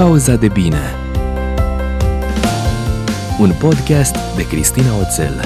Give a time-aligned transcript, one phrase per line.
[0.00, 0.94] Pauza de bine
[3.40, 5.40] Un podcast de Cristina Oțel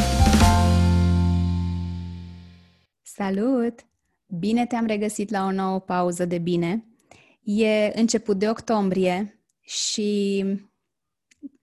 [3.03, 3.87] Salut!
[4.27, 6.85] Bine te-am regăsit la o nouă pauză de bine.
[7.43, 10.45] E început de octombrie și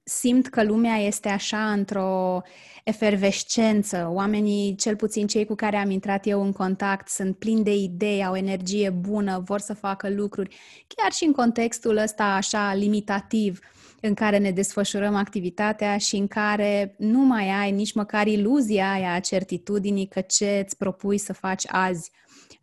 [0.03, 2.41] simt că lumea este așa într-o
[2.83, 4.09] efervescență.
[4.11, 8.25] Oamenii, cel puțin cei cu care am intrat eu în contact, sunt plini de idei,
[8.25, 10.55] au energie bună, vor să facă lucruri,
[10.87, 13.59] chiar și în contextul ăsta așa limitativ
[14.01, 19.13] în care ne desfășurăm activitatea și în care nu mai ai nici măcar iluzia aia
[19.13, 22.11] a certitudinii că ce îți propui să faci azi,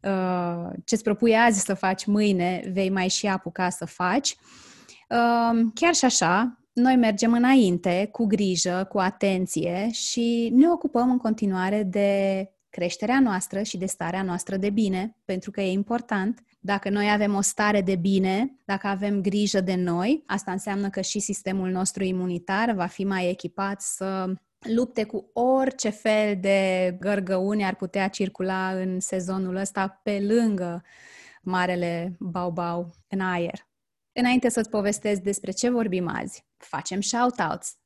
[0.02, 4.36] uh, ce îți propui azi să faci mâine, vei mai și apuca să faci.
[5.08, 11.18] Uh, chiar și așa, noi mergem înainte cu grijă, cu atenție și ne ocupăm în
[11.18, 16.42] continuare de creșterea noastră și de starea noastră de bine, pentru că e important.
[16.60, 21.00] Dacă noi avem o stare de bine, dacă avem grijă de noi, asta înseamnă că
[21.00, 27.64] și sistemul nostru imunitar va fi mai echipat să lupte cu orice fel de gărgăuni
[27.64, 30.82] ar putea circula în sezonul ăsta pe lângă
[31.42, 33.67] marele bau-bau în aer.
[34.18, 37.76] Înainte să-ți povestesc despre ce vorbim azi, facem shout-outs.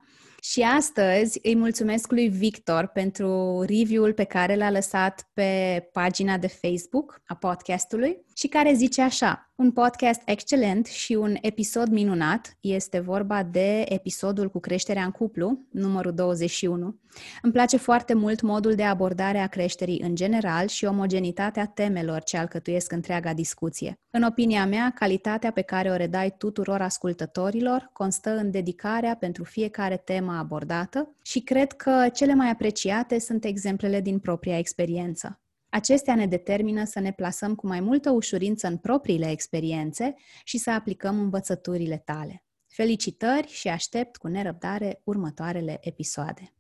[0.42, 6.46] Și astăzi îi mulțumesc lui Victor pentru review-ul pe care l-a lăsat pe pagina de
[6.46, 12.98] Facebook a podcastului și care zice așa, un podcast excelent și un episod minunat, este
[12.98, 17.00] vorba de episodul cu creșterea în cuplu, numărul 21.
[17.42, 22.36] Îmi place foarte mult modul de abordare a creșterii în general și omogenitatea temelor ce
[22.36, 23.98] alcătuiesc întreaga discuție.
[24.10, 29.96] În opinia mea, calitatea pe care o redai tuturor ascultătorilor constă în dedicarea pentru fiecare
[29.96, 35.41] temă abordată și cred că cele mai apreciate sunt exemplele din propria experiență.
[35.74, 40.70] Acestea ne determină să ne plasăm cu mai multă ușurință în propriile experiențe și să
[40.70, 42.44] aplicăm învățăturile tale.
[42.66, 46.54] Felicitări și aștept cu nerăbdare următoarele episoade.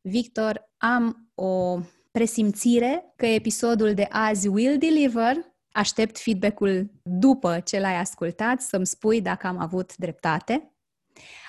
[0.00, 5.36] Victor, am o presimțire că episodul de azi will deliver.
[5.72, 10.76] Aștept feedback-ul după ce l-ai ascultat să-mi spui dacă am avut dreptate.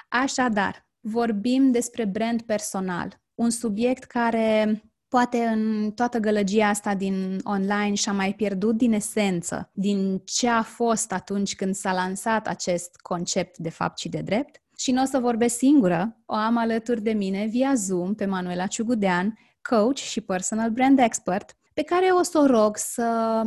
[0.09, 4.81] Așadar, vorbim despre brand personal, un subiect care
[5.13, 10.61] poate în toată gălăgia asta din online și-a mai pierdut din esență, din ce a
[10.61, 14.61] fost atunci când s-a lansat acest concept de fapt și de drept.
[14.77, 18.67] Și nu o să vorbesc singură, o am alături de mine via Zoom pe Manuela
[18.67, 23.41] Ciugudean, coach și personal brand expert, pe care o să o rog să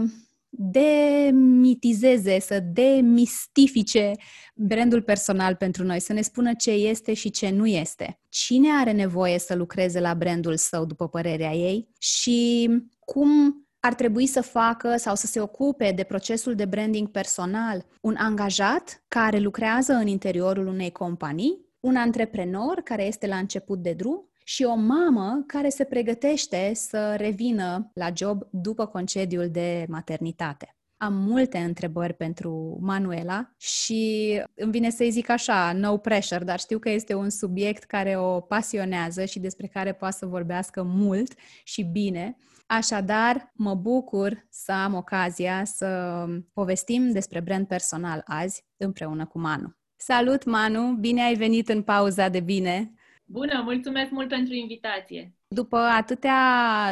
[0.58, 4.12] demitizeze, să demistifice
[4.54, 8.20] brandul personal pentru noi, să ne spună ce este și ce nu este.
[8.28, 14.26] Cine are nevoie să lucreze la brandul său, după părerea ei, și cum ar trebui
[14.26, 19.92] să facă sau să se ocupe de procesul de branding personal un angajat care lucrează
[19.92, 25.42] în interiorul unei companii, un antreprenor care este la început de drum și o mamă
[25.46, 30.76] care se pregătește să revină la job după concediul de maternitate.
[30.96, 36.78] Am multe întrebări pentru Manuela și îmi vine să-i zic așa, no pressure, dar știu
[36.78, 41.34] că este un subiect care o pasionează și despre care poate să vorbească mult
[41.64, 42.36] și bine.
[42.66, 49.76] Așadar, mă bucur să am ocazia să povestim despre brand personal azi împreună cu Manu.
[49.96, 50.92] Salut, Manu!
[50.92, 52.90] Bine ai venit în pauza de bine!
[53.28, 55.34] Bună, mulțumesc mult pentru invitație!
[55.48, 56.40] După atâtea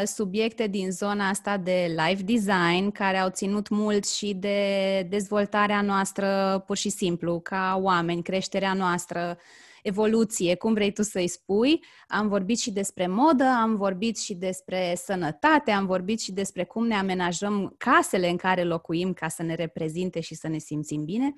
[0.05, 6.59] subiecte din zona asta de life design, care au ținut mult și de dezvoltarea noastră
[6.67, 9.39] pur și simplu, ca oameni, creșterea noastră,
[9.83, 11.85] evoluție, cum vrei tu să-i spui.
[12.09, 16.87] Am vorbit și despre modă, am vorbit și despre sănătate, am vorbit și despre cum
[16.87, 21.35] ne amenajăm casele în care locuim ca să ne reprezinte și să ne simțim bine.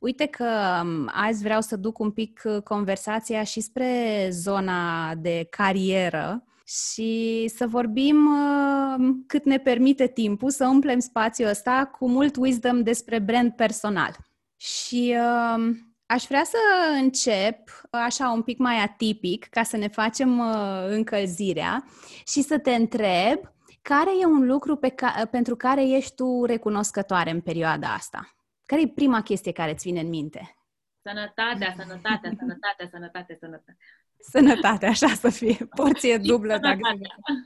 [0.00, 5.46] Uite că um, azi vreau să duc un pic uh, conversația și spre zona de
[5.50, 12.36] carieră și să vorbim uh, cât ne permite timpul, să umplem spațiul ăsta cu mult
[12.36, 14.16] wisdom despre brand personal.
[14.56, 16.58] Și uh, aș vrea să
[17.02, 21.84] încep așa un pic mai atipic, ca să ne facem uh, încălzirea
[22.26, 23.38] și să te întreb
[23.82, 28.35] care e un lucru pe ca- pentru care ești tu recunoscătoare în perioada asta?
[28.66, 30.56] Care e prima chestie care îți vine în minte?
[31.02, 33.76] Sănătatea, sănătatea, sănătatea, sănătatea, sănătatea.
[34.18, 35.68] Sănătatea, așa să fie.
[35.76, 36.96] Porție dublă sănătatea.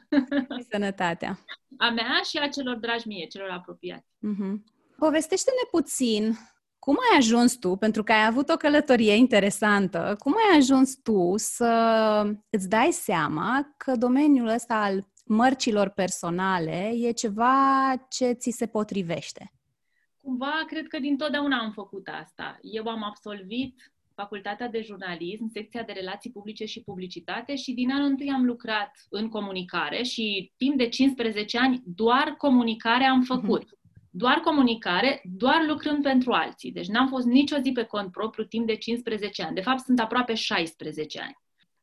[0.08, 1.38] dacă sănătatea.
[1.78, 4.06] A mea și a celor dragi mie, celor apropiați.
[4.06, 4.54] Uh-huh.
[4.96, 6.38] Povestește-ne puțin
[6.78, 11.34] cum ai ajuns tu, pentru că ai avut o călătorie interesantă, cum ai ajuns tu
[11.36, 11.72] să
[12.50, 19.52] îți dai seama că domeniul ăsta al mărcilor personale e ceva ce ți se potrivește?
[20.22, 22.58] Cumva cred că din totdeauna am făcut asta.
[22.62, 28.08] Eu am absolvit facultatea de jurnalism, secția de relații publice și publicitate și din anul
[28.08, 33.64] întâi am lucrat în comunicare și timp de 15 ani doar comunicare am făcut.
[33.64, 33.78] Uh-huh.
[34.12, 36.72] Doar comunicare, doar lucrând pentru alții.
[36.72, 39.54] Deci n-am fost nicio zi pe cont propriu timp de 15 ani.
[39.54, 41.38] De fapt, sunt aproape 16 ani.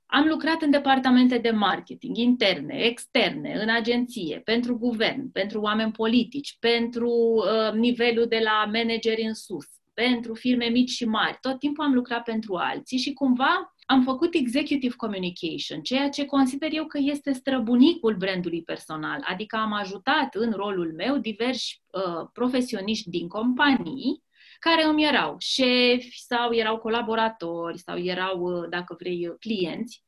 [0.08, 6.58] Am lucrat în departamente de marketing, interne, externe, în agenție, pentru guvern, pentru oameni politici,
[6.60, 11.38] pentru uh, nivelul de la manageri în sus, pentru firme mici și mari.
[11.42, 16.70] Tot timpul am lucrat pentru alții și cumva am făcut executive communication, ceea ce consider
[16.72, 23.10] eu că este străbunicul brandului personal, adică am ajutat în rolul meu diversi uh, profesioniști
[23.10, 24.24] din companii
[24.60, 30.06] care îmi erau șefi sau erau colaboratori sau erau, uh, dacă vrei, uh, clienți,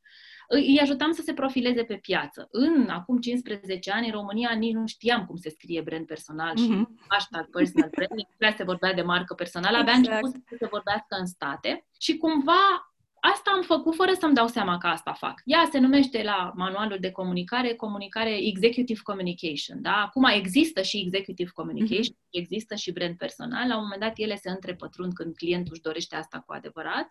[0.52, 2.48] îi ajutam să se profileze pe piață.
[2.50, 6.62] În acum 15 ani, în România, nici nu știam cum se scrie brand personal mm-hmm.
[6.62, 7.00] și mhm.
[7.08, 10.24] hashtag personal branding, prea se vorbea de marcă personală, abia exact.
[10.24, 12.89] început să se vorbească în state și cumva
[13.20, 15.40] asta am făcut fără să-mi dau seama că asta fac.
[15.44, 19.82] Ea se numește la manualul de comunicare, comunicare Executive Communication.
[19.82, 19.92] Da?
[19.92, 22.30] Acum există și Executive Communication, mm-hmm.
[22.30, 23.68] există și brand personal.
[23.68, 27.06] La un moment dat ele se întrepătrund când clientul își dorește asta cu adevărat.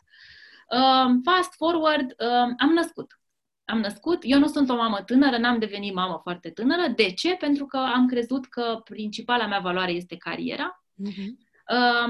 [0.70, 3.20] Um, fast forward, um, am născut.
[3.66, 6.88] Am născut, eu nu sunt o mamă tânără, n-am devenit mamă foarte tânără.
[6.96, 7.36] De ce?
[7.36, 10.84] Pentru că am crezut că principala mea valoare este cariera.
[11.08, 11.49] Mm-hmm Um,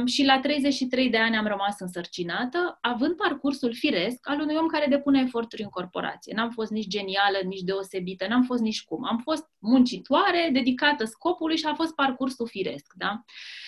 [0.06, 4.86] și la 33 de ani am rămas însărcinată, având parcursul firesc al unui om care
[4.90, 6.34] depune eforturi în corporație.
[6.36, 9.06] N-am fost nici genială, nici deosebită, n-am fost nici cum.
[9.06, 12.94] Am fost muncitoare, dedicată scopului și a fost parcursul firesc.
[12.96, 13.24] Da?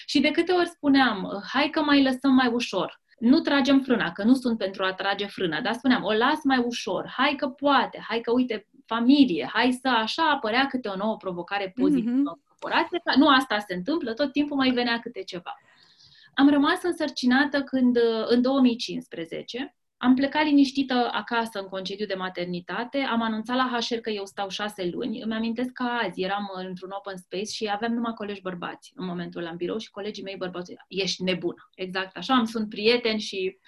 [0.06, 4.24] Și de câte ori spuneam, hai că mai lăsăm mai ușor, nu tragem frâna, că
[4.24, 8.06] nu sunt pentru a trage frâna, dar spuneam, o las mai ușor, hai că poate,
[8.08, 12.32] hai că uite, familie, hai să așa apărea câte o nouă provocare pozitivă mm-hmm.
[12.34, 15.56] în corporație, nu asta se întâmplă, tot timpul mai venea câte ceva.
[16.34, 17.98] Am rămas însărcinată când,
[18.28, 24.10] în 2015, am plecat liniștită acasă în concediu de maternitate, am anunțat la HR că
[24.10, 25.22] eu stau șase luni.
[25.22, 29.42] Îmi amintesc că azi eram într-un open space și aveam numai colegi bărbați în momentul
[29.42, 31.70] ăla în birou și colegii mei bărbați, ești nebună.
[31.76, 33.60] Exact așa, am sunt prieteni și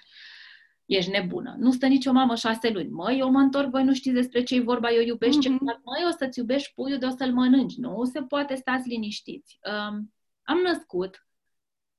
[0.86, 1.56] ești nebună.
[1.58, 2.88] Nu stă nicio mamă șase luni.
[2.88, 5.42] Măi, eu mă întorc, voi nu știți despre ce-i vorba, eu iubesc mm-hmm.
[5.42, 7.76] ce Măi, o să-ți iubești puiul de o să-l mănânci.
[7.76, 9.58] Nu se poate, stați liniștiți.
[9.62, 10.12] Um,
[10.42, 11.23] am născut,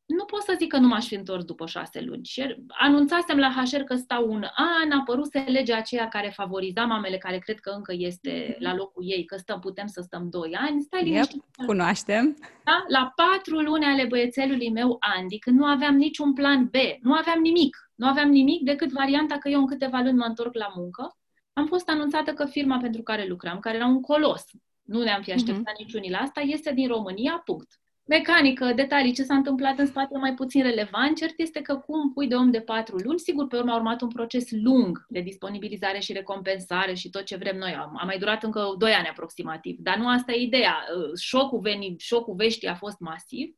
[0.05, 2.25] nu pot să zic că nu m-aș fi întors după șase luni.
[2.25, 7.17] Și anunțasem la HR că stau un an, a apăruse legea aceea care favoriza mamele,
[7.17, 8.63] care cred că încă este mhm.
[8.63, 10.81] la locul ei, că stăm, putem să stăm doi ani.
[10.81, 11.43] Stai liniștit.
[11.57, 12.37] Yep, cunoaștem.
[12.63, 12.85] Da?
[12.87, 17.41] La patru luni ale băiețelului meu, Andy, când nu aveam niciun plan B, nu aveam
[17.41, 21.17] nimic, nu aveam nimic decât varianta că eu în câteva luni mă întorc la muncă,
[21.53, 24.43] am fost anunțată că firma pentru care lucram, care era un colos,
[24.81, 25.85] nu ne-am fi așteptat uh-huh.
[25.85, 30.33] niciunii la asta, este din România, punct mecanică, detalii, ce s-a întâmplat în spate mai
[30.33, 31.17] puțin relevant.
[31.17, 34.01] Cert este că cum pui de om de patru luni, sigur, pe urmă a urmat
[34.01, 37.73] un proces lung de disponibilizare și recompensare și tot ce vrem noi.
[37.73, 40.85] A mai durat încă doi ani aproximativ, dar nu asta e ideea.
[41.19, 43.55] Șocul, veni, șocul veștii a fost masiv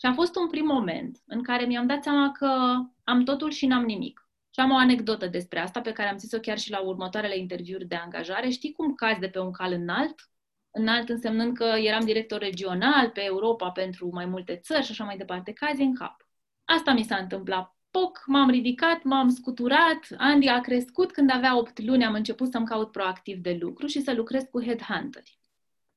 [0.00, 3.66] și a fost un prim moment în care mi-am dat seama că am totul și
[3.66, 4.28] n-am nimic.
[4.54, 7.86] Și am o anecdotă despre asta pe care am zis-o chiar și la următoarele interviuri
[7.86, 8.48] de angajare.
[8.48, 10.14] Știi cum cazi de pe un cal înalt
[10.74, 15.16] înalt însemnând că eram director regional pe Europa pentru mai multe țări și așa mai
[15.16, 16.28] departe, cazi în cap.
[16.64, 17.76] Asta mi s-a întâmplat.
[17.90, 22.66] Poc, m-am ridicat, m-am scuturat, Andy a crescut, când avea 8 luni am început să-mi
[22.66, 25.38] caut proactiv de lucru și să lucrez cu headhunteri.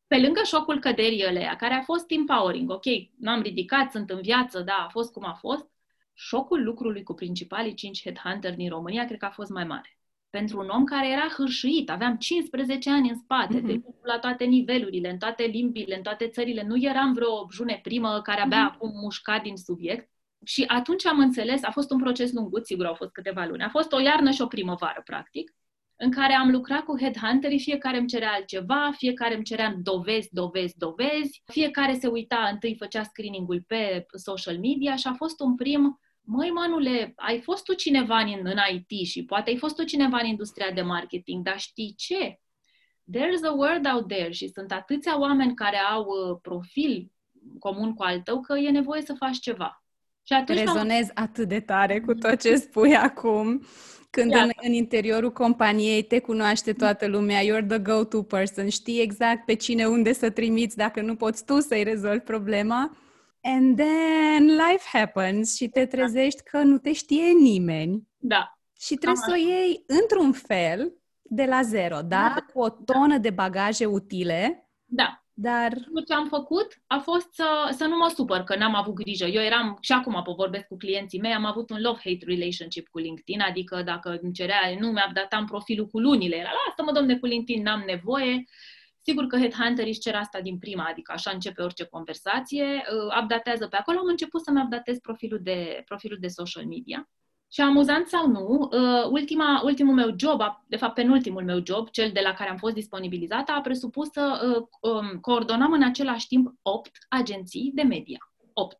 [0.08, 2.86] Pe lângă șocul căderii ăleia, care a fost empowering, ok,
[3.20, 5.68] m-am ridicat, sunt în viață, da, a fost cum a fost,
[6.14, 9.97] șocul lucrului cu principalii 5 headhunteri din România cred că a fost mai mare
[10.30, 11.90] pentru un om care era hârșuit.
[11.90, 13.66] Aveam 15 ani în spate, mm-hmm.
[13.66, 16.64] de la toate nivelurile, în toate limbile, în toate țările.
[16.64, 18.74] Nu eram vreo june primă care abia mm-hmm.
[18.74, 20.10] acum mușca din subiect.
[20.46, 23.70] Și atunci am înțeles, a fost un proces lungut, sigur au fost câteva luni, a
[23.70, 25.52] fost o iarnă și o primăvară, practic,
[26.00, 30.78] în care am lucrat cu headhunterii, fiecare îmi cerea altceva, fiecare îmi cerea dovezi, dovezi,
[30.78, 36.00] dovezi, fiecare se uita, întâi făcea screening-ul pe social media și a fost un prim
[36.28, 40.18] măi, Manule, ai fost tu cineva în, în IT și poate ai fost tu cineva
[40.22, 42.40] în industria de marketing, dar știi ce?
[43.14, 47.12] There's a world out there și sunt atâția oameni care au uh, profil
[47.60, 49.84] comun cu al tău că e nevoie să faci ceva.
[50.24, 51.24] Și atunci Rezonez am...
[51.24, 53.66] atât de tare cu tot ce spui acum.
[54.10, 59.46] Când în, în interiorul companiei te cunoaște toată lumea, you're the go-to person, știi exact
[59.46, 62.98] pe cine unde să trimiți dacă nu poți tu să-i rezolvi problema
[63.56, 68.08] And then life happens și te trezești că nu te știe nimeni.
[68.18, 68.60] Da.
[68.80, 72.02] Și trebuie Am să o iei într-un fel de la zero, da?
[72.08, 72.46] da?
[72.54, 73.18] Cu o tonă da.
[73.18, 74.70] de bagaje utile.
[74.86, 75.22] Da.
[75.40, 75.74] Dar...
[76.08, 79.26] Ce am făcut a fost să, să nu mă supăr că n-am avut grijă.
[79.26, 83.42] Eu eram, și acum vorbesc cu clienții mei, am avut un love-hate relationship cu LinkedIn,
[83.42, 87.64] adică dacă îmi cerea, nu mi-am datam profilul cu lunile, era lasă-mă domne cu LinkedIn,
[87.64, 88.44] n-am nevoie.
[89.10, 93.68] Sigur că headhunterii își cer asta din prima, adică așa începe orice conversație, uh, updatează
[93.68, 97.10] pe acolo, am început să-mi updatez profilul de, profilul de social media.
[97.52, 102.12] Și amuzant sau nu, uh, ultima, ultimul meu job, de fapt penultimul meu job, cel
[102.12, 106.54] de la care am fost disponibilizată, a presupus să uh, um, coordonăm în același timp
[106.62, 108.18] 8 agenții de media.
[108.54, 108.78] 8.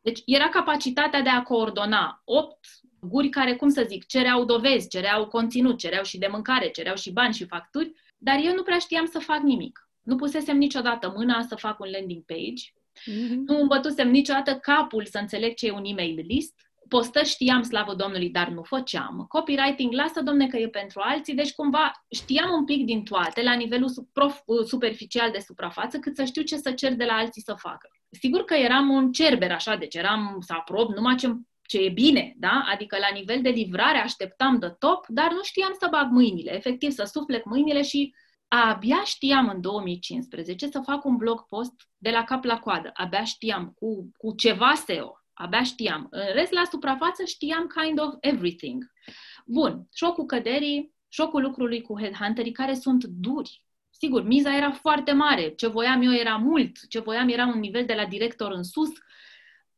[0.00, 2.58] Deci era capacitatea de a coordona 8
[3.00, 7.12] guri care, cum să zic, cereau dovezi, cereau conținut, cereau și de mâncare, cereau și
[7.12, 7.92] bani și facturi,
[8.22, 9.88] dar eu nu prea știam să fac nimic.
[10.02, 12.64] Nu pusesem niciodată mâna să fac un landing page,
[13.10, 13.36] mm-hmm.
[13.46, 16.54] nu îmbătusem niciodată capul să înțeleg ce e un email list,
[16.88, 19.24] postări știam, slavă Domnului, dar nu făceam.
[19.28, 23.52] Copywriting, lasă, domne, că e pentru alții, deci cumva știam un pic din toate, la
[23.52, 27.54] nivelul prof, superficial de suprafață, cât să știu ce să cer de la alții să
[27.58, 27.88] facă.
[28.10, 31.28] Sigur că eram un cerber, așa, deci eram să aprob numai ce,
[31.70, 32.64] ce e bine, da?
[32.72, 36.90] Adică la nivel de livrare așteptam de top, dar nu știam să bag mâinile, efectiv
[36.90, 38.14] să suflec mâinile și
[38.48, 42.90] abia știam în 2015 să fac un blog post de la cap la coadă.
[42.92, 46.06] Abia știam cu, cu ceva SEO abia știam.
[46.10, 48.92] În rest, la suprafață știam kind of everything.
[49.46, 53.64] Bun, șocul căderii, șocul lucrului cu headhunterii, care sunt duri.
[53.90, 55.54] Sigur, miza era foarte mare.
[55.54, 56.88] Ce voiam eu era mult.
[56.88, 58.90] Ce voiam era un nivel de la director în sus.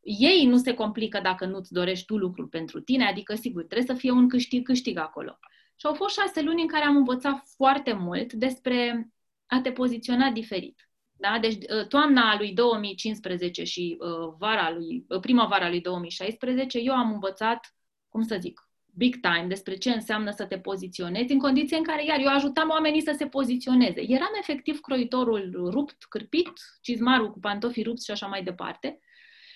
[0.02, 4.00] Ei nu se complică dacă nu-ți dorești tu lucrul pentru tine, adică, sigur, trebuie să
[4.00, 5.38] fie un câștig-câștig acolo.
[5.76, 9.09] Și au fost șase luni în care am învățat foarte mult despre
[9.47, 10.88] a te poziționa diferit.
[11.12, 11.38] Da?
[11.40, 17.12] Deci uh, toamna lui 2015 și uh, vara lui, uh, primăvara lui 2016, eu am
[17.12, 17.75] învățat,
[18.09, 22.04] cum să zic, big time despre ce înseamnă să te poziționezi, în condiții în care,
[22.04, 24.00] iar, eu ajutam oamenii să se poziționeze.
[24.00, 29.00] Eram efectiv croitorul rupt, cârpit, cizmarul cu pantofii rupți și așa mai departe.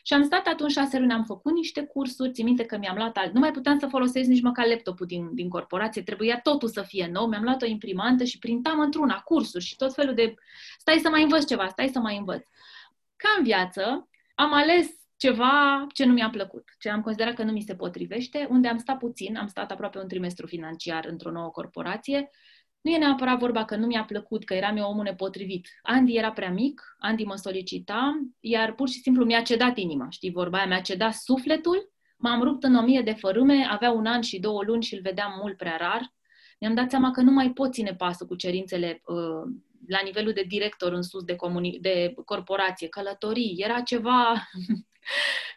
[0.06, 3.16] Și am stat atunci șase luni, am făcut niște cursuri, țin minte că mi-am luat
[3.16, 3.32] alt...
[3.32, 7.08] Nu mai puteam să folosesc nici măcar laptopul din, din corporație, trebuia totul să fie
[7.12, 10.34] nou, mi-am luat o imprimantă și printam într-una cursuri și tot felul de...
[10.78, 12.42] Stai să mai învăț ceva, stai să mai învăț.
[13.16, 17.52] Ca în viață, am ales ceva ce nu mi-a plăcut, ce am considerat că nu
[17.52, 21.50] mi se potrivește, unde am stat puțin, am stat aproape un trimestru financiar într-o nouă
[21.50, 22.30] corporație
[22.87, 25.69] nu e neapărat vorba că nu mi-a plăcut, că eram eu omul nepotrivit.
[25.83, 30.31] Andy era prea mic, Andy mă solicita, iar pur și simplu mi-a cedat inima, știi
[30.31, 34.21] vorba aia, mi-a cedat sufletul, m-am rupt în o mie de fărâme, avea un an
[34.21, 36.14] și două luni și îl vedeam mult prea rar.
[36.61, 39.52] Mi-am dat seama că nu mai pot ține pasul cu cerințele uh,
[39.87, 44.35] la nivelul de director în sus de, comuni- de corporație, călătorii, era ceva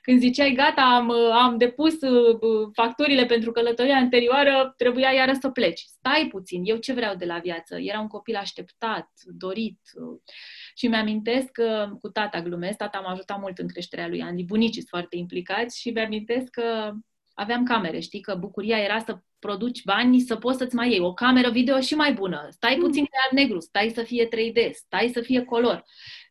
[0.02, 2.40] Când ziceai, gata, am, am depus uh,
[2.74, 5.82] facturile pentru călătoria anterioară, trebuia iară să pleci.
[5.86, 7.78] Stai puțin, eu ce vreau de la viață?
[7.80, 9.80] Era un copil așteptat, dorit.
[9.94, 10.20] Uh,
[10.76, 14.74] și mi-amintesc că, cu tata glumesc, tata m-a ajutat mult în creșterea lui Andy, bunicii
[14.74, 16.92] sunt foarte implicați și mi-amintesc că
[17.34, 21.14] aveam camere, știi, că bucuria era să produci bani, să poți să-ți mai iei o
[21.14, 22.48] cameră video și mai bună.
[22.50, 22.82] Stai mm.
[22.82, 25.84] puțin pe negru, stai să fie 3D, stai să fie color.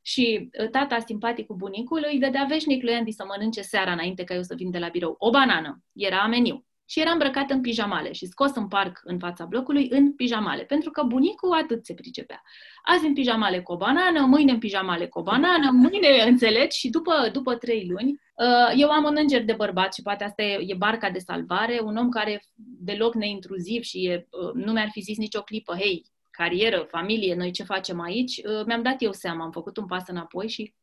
[0.08, 4.24] Și uh, tata simpatic cu bunicul îi dădea veșnic lui Andy să mănânce seara înainte
[4.24, 5.14] ca eu să vin de la birou.
[5.18, 5.82] O banană.
[5.92, 6.66] Era meniu.
[6.90, 10.90] Și era îmbrăcat în pijamale și scos în parc în fața blocului în pijamale, pentru
[10.90, 12.42] că bunicul atât se pricepea.
[12.82, 16.90] Azi în pijamale cu o banană, mâine în pijamale cu o banană, mâine înțelegi și
[16.90, 20.58] după, după trei luni uh, eu am un înger de bărbat și poate asta e,
[20.66, 22.42] e barca de salvare, un om care
[22.80, 26.04] deloc neintruziv și e, uh, nu mi-ar fi zis nicio clipă, hei,
[26.38, 30.02] carieră, familie, noi ce facem aici, uh, mi-am dat eu seama, am făcut un pas
[30.06, 30.74] înapoi și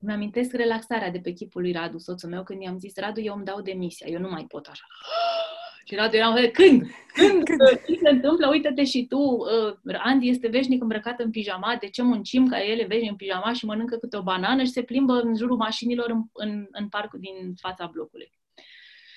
[0.00, 3.44] mi-amintesc relaxarea de pe chipul lui Radu, soțul meu, când i-am zis, Radu, eu îmi
[3.44, 4.84] dau demisia, eu nu mai pot așa.
[5.86, 6.82] Și Radu era, când?
[7.12, 7.46] Când?
[7.86, 8.48] Ce se întâmplă?
[8.48, 12.84] Uită-te și tu, uh, Andy este veșnic îmbrăcat în pijama, de ce muncim ca ele
[12.84, 16.22] veșnic în pijama și mănâncă câte o banană și se plimbă în jurul mașinilor în,
[16.32, 18.32] în, în parcul din fața blocului.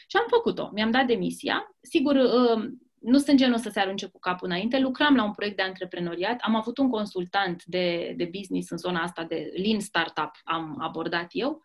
[0.08, 0.70] Și am făcut-o.
[0.74, 1.76] Mi-am dat demisia.
[1.82, 2.64] Sigur, uh,
[3.06, 4.80] nu sunt genul să se arunce cu capul înainte.
[4.80, 9.02] Lucram la un proiect de antreprenoriat, am avut un consultant de, de business în zona
[9.02, 11.62] asta de lean startup, am abordat eu,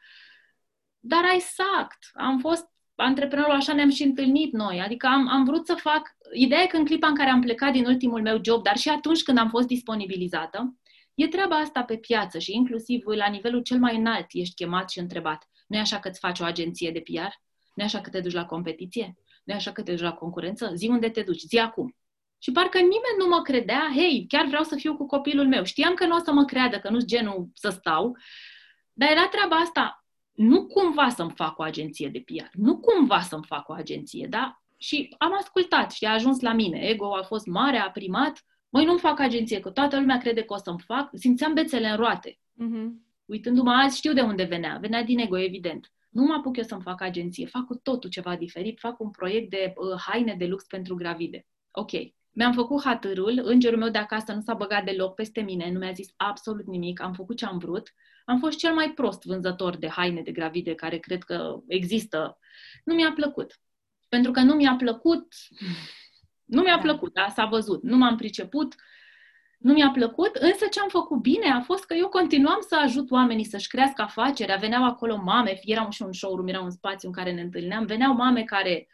[0.99, 1.99] dar ai sucked.
[2.13, 4.81] Am fost antreprenorul, așa ne-am și întâlnit noi.
[4.81, 6.17] Adică am, am vrut să fac...
[6.33, 8.89] Ideea e că în clipa în care am plecat din ultimul meu job, dar și
[8.89, 10.75] atunci când am fost disponibilizată,
[11.15, 14.99] e treaba asta pe piață și inclusiv la nivelul cel mai înalt ești chemat și
[14.99, 15.49] întrebat.
[15.67, 17.33] Nu e așa că îți faci o agenție de PR?
[17.75, 19.17] Nu e așa că te duci la competiție?
[19.51, 20.73] Nu așa că te duci la concurență?
[20.75, 21.97] Zi unde te duci, zi acum.
[22.39, 25.65] Și parcă nimeni nu mă credea, hei, chiar vreau să fiu cu copilul meu.
[25.65, 28.17] Știam că nu o să mă creadă, că nu-s genul să stau,
[28.93, 33.45] dar era treaba asta, nu cumva să-mi fac o agenție de PR, nu cumva să-mi
[33.47, 34.63] fac o agenție, da?
[34.77, 36.79] Și am ascultat și a ajuns la mine.
[36.79, 38.45] Ego a fost mare, a primat.
[38.69, 41.11] Măi, nu-mi fac agenție, că toată lumea crede că o să-mi fac.
[41.13, 42.39] Simțeam bețele în roate.
[42.53, 43.07] Mhm.
[43.25, 44.79] Uitându-mă azi, știu de unde venea.
[44.81, 45.93] Venea din ego, evident.
[46.11, 49.51] Nu mă apuc eu să-mi fac agenție, fac cu totul ceva diferit, fac un proiect
[49.51, 51.47] de uh, haine de lux pentru gravide.
[51.71, 51.91] Ok.
[52.33, 55.93] Mi-am făcut hatărul, îngerul meu de acasă nu s-a băgat deloc peste mine, nu mi-a
[55.93, 57.95] zis absolut nimic, am făcut ce am vrut.
[58.25, 62.39] Am fost cel mai prost vânzător de haine de gravide care cred că există.
[62.85, 63.61] Nu mi-a plăcut.
[64.09, 65.35] Pentru că nu mi-a plăcut,
[66.57, 66.81] nu mi-a Da.
[66.83, 68.75] plăcut, da, s-a văzut, nu m-am priceput,
[69.61, 73.11] nu mi-a plăcut, însă ce am făcut bine a fost că eu continuam să ajut
[73.11, 74.57] oamenii să-și crească afacerea.
[74.57, 78.15] Veneau acolo mame, era și un showroom, era un spațiu în care ne întâlneam, veneau
[78.15, 78.89] mame care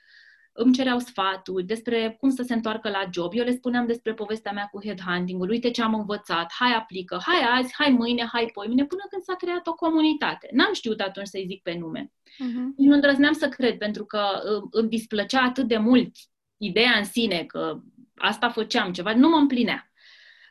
[0.52, 3.32] îmi cereau sfaturi despre cum să se întoarcă la job.
[3.34, 7.60] Eu le spuneam despre povestea mea cu headhunting-ul, uite ce am învățat, hai aplică, hai
[7.60, 10.48] azi, hai mâine, hai poimine, până când s-a creat o comunitate.
[10.52, 12.12] N-am știut atunci să-i zic pe nume.
[12.38, 12.74] Mhm.
[12.76, 16.10] Nu îndrăzneam să cred, pentru că îmi- îmi displăcea atât de mult
[16.56, 17.80] ideea în sine că
[18.16, 19.90] asta făceam ceva, nu mă împlinea.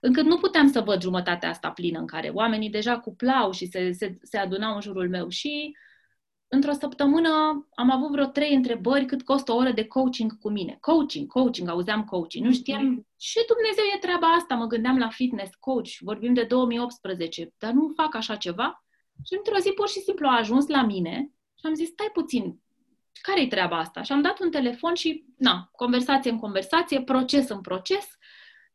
[0.06, 3.92] Încât nu puteam să văd jumătatea asta plină în care oamenii deja cuplau și se,
[3.92, 5.76] se, se adunau în jurul meu și
[6.48, 7.30] într-o săptămână
[7.76, 10.78] am avut vreo trei întrebări cât costă o oră de coaching cu mine.
[10.80, 12.46] Coaching, coaching, auzeam coaching.
[12.46, 14.56] Nu știam ce Dumnezeu e treaba asta.
[14.56, 18.86] Mă gândeam la fitness coach, vorbim de 2018, dar nu fac așa ceva.
[19.24, 22.60] Și într-o zi pur și simplu a ajuns la mine și am zis, stai puțin,
[23.22, 24.02] care-i treaba asta?
[24.02, 28.08] Și am dat un telefon și, na, conversație în conversație, proces în proces.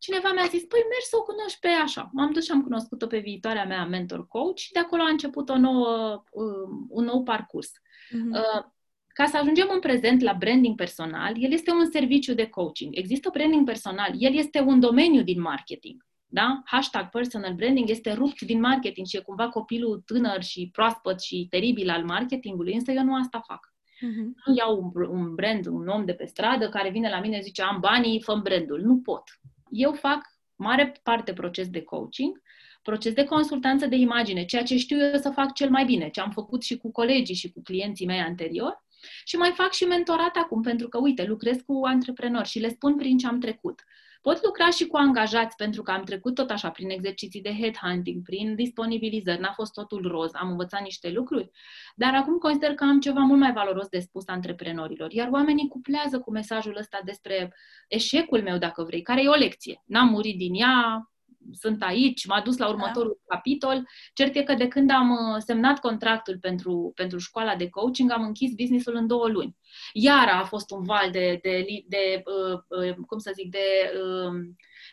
[0.00, 2.10] Cineva mi-a zis, păi mergi să o cunoști pe așa.
[2.12, 5.48] M-am dus și am cunoscut-o pe viitoarea mea mentor coach și de acolo a început
[5.48, 7.72] o nouă, um, un nou parcurs.
[8.10, 8.30] Mhm.
[8.30, 8.62] Uh,
[9.06, 12.96] ca să ajungem în prezent la branding personal, el este un serviciu de coaching.
[12.96, 16.06] Există branding personal, el este un domeniu din marketing.
[16.26, 16.62] Da?
[16.64, 21.46] Hashtag personal branding este rupt din marketing și e cumva copilul tânăr și proaspăt și
[21.50, 23.74] teribil al marketingului, însă eu nu asta fac.
[24.00, 24.34] Mhm.
[24.44, 27.42] Nu iau un, un brand, un om de pe stradă care vine la mine și
[27.42, 28.80] zice am banii, fă brandul.
[28.80, 29.22] Nu pot.
[29.70, 30.20] Eu fac
[30.56, 32.42] mare parte proces de coaching,
[32.82, 36.20] proces de consultanță de imagine, ceea ce știu eu să fac cel mai bine, ce
[36.20, 38.84] am făcut și cu colegii și cu clienții mei anterior
[39.24, 42.96] și mai fac și mentorat acum, pentru că, uite, lucrez cu antreprenori și le spun
[42.96, 43.84] prin ce am trecut.
[44.20, 48.22] Pot lucra și cu angajați, pentru că am trecut tot așa prin exerciții de headhunting,
[48.22, 51.50] prin disponibilizări, n-a fost totul roz, am învățat niște lucruri,
[51.94, 55.12] dar acum consider că am ceva mult mai valoros de spus antreprenorilor.
[55.12, 57.54] Iar oamenii cuplează cu mesajul ăsta despre
[57.88, 59.82] eșecul meu, dacă vrei, care e o lecție.
[59.86, 61.09] N-am murit din ea,
[61.52, 63.34] sunt aici, m-a dus la următorul da.
[63.34, 63.88] capitol.
[64.14, 68.22] Cert e că de când am uh, semnat contractul pentru, pentru școala de coaching, am
[68.22, 69.56] închis businessul în două luni.
[69.92, 74.32] Iara a fost un val de, de, de uh, uh, cum să zic, de uh,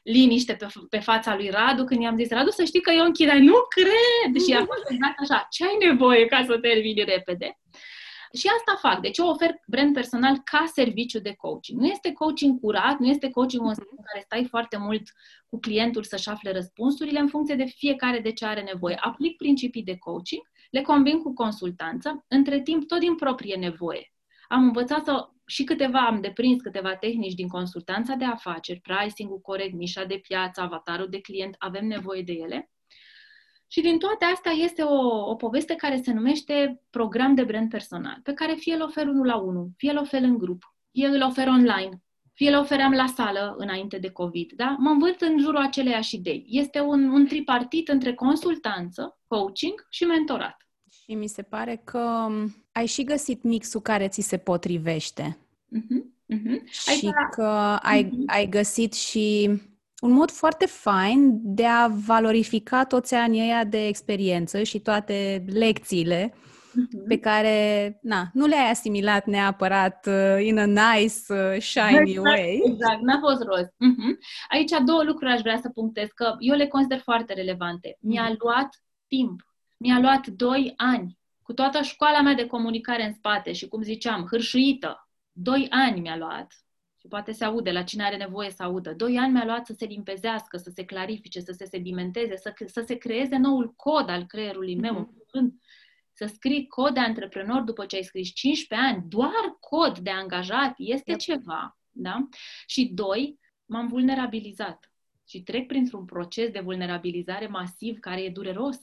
[0.04, 3.42] liniște pe, pe fața lui Radu când i-am zis, Radu, să știi că eu închidai.
[3.42, 4.42] Nu cred!
[4.44, 7.60] Și a fost exact așa, ce ai nevoie ca să termini repede?
[8.38, 9.02] Și asta fac.
[9.02, 11.80] Deci eu ofer brand personal ca serviciu de coaching.
[11.80, 13.74] Nu este coaching curat, nu este coaching în
[14.04, 15.04] care stai foarte mult
[15.50, 18.98] cu clientul să-și afle răspunsurile în funcție de fiecare de ce are nevoie.
[19.00, 24.14] Aplic principii de coaching, le combin cu consultanță, între timp tot din proprie nevoie.
[24.48, 29.74] Am învățat să și câteva, am deprins câteva tehnici din consultanța de afaceri, pricing-ul corect,
[29.74, 32.72] nișa de piață, avatarul de client, avem nevoie de ele.
[33.68, 38.20] Și din toate astea este o, o poveste care se numește program de brand personal,
[38.24, 41.22] pe care fie îl ofer unul la unul, fie îl ofer în grup, fie îl
[41.22, 42.02] ofer online,
[42.34, 44.76] fie îl ofeream la sală înainte de COVID, da?
[44.80, 46.46] Mă învârt în jurul aceleiași idei.
[46.50, 50.68] Este un, un tripartit între consultanță, coaching și mentorat.
[51.04, 52.28] Și mi se pare că
[52.72, 55.38] ai și găsit mixul care ți se potrivește.
[55.78, 56.02] Uh-huh,
[56.36, 56.64] uh-huh.
[56.66, 57.14] Și Aici...
[57.32, 57.44] că
[57.82, 58.26] ai, uh-huh.
[58.26, 59.50] ai găsit și
[60.02, 66.34] un mod foarte fain de a valorifica toți anii ăia de experiență și toate lecțiile
[66.34, 67.08] uh-huh.
[67.08, 72.62] pe care na, nu le-ai asimilat neapărat uh, in a nice, uh, shiny exact, way.
[72.66, 73.66] Exact, n-a fost roz.
[73.66, 74.16] Uh-huh.
[74.50, 77.98] Aici două lucruri aș vrea să punctez, că eu le consider foarte relevante.
[78.00, 79.42] Mi-a luat timp.
[79.78, 81.18] Mi-a luat doi ani.
[81.42, 85.10] Cu toată școala mea de comunicare în spate și, cum ziceam, hârșuită.
[85.32, 86.67] Doi ani mi-a luat și
[87.08, 88.94] poate se aude la cine are nevoie să audă.
[88.94, 92.84] Doi ani mi-a luat să se limpezească, să se clarifice, să se sedimenteze, să, să
[92.86, 95.14] se creeze noul cod al creierului meu.
[95.14, 95.66] Mm-hmm.
[96.14, 100.74] Să scrii cod de antreprenor după ce ai scris 15 ani, doar cod de angajat,
[100.78, 101.20] este yep.
[101.20, 101.80] ceva.
[101.92, 102.28] Da?
[102.66, 104.92] Și doi, m-am vulnerabilizat
[105.28, 108.80] și trec printr-un proces de vulnerabilizare masiv care e dureros.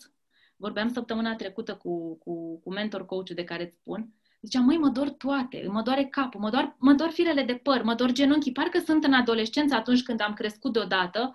[0.56, 4.88] Vorbeam săptămâna trecută cu, cu, cu mentor coach de care îți spun Ziceam, măi, mă
[4.88, 8.52] dor toate, mă doare capul, mă dor, mă dor firele de păr, mă dor genunchii,
[8.52, 11.32] parcă sunt în adolescență atunci când am crescut deodată,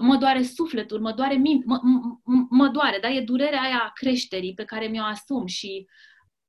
[0.00, 1.80] mă doare sufletul, mă doare mint, mă,
[2.50, 3.08] mă doare, da?
[3.08, 5.86] E durerea aia a creșterii pe care mi-o asum și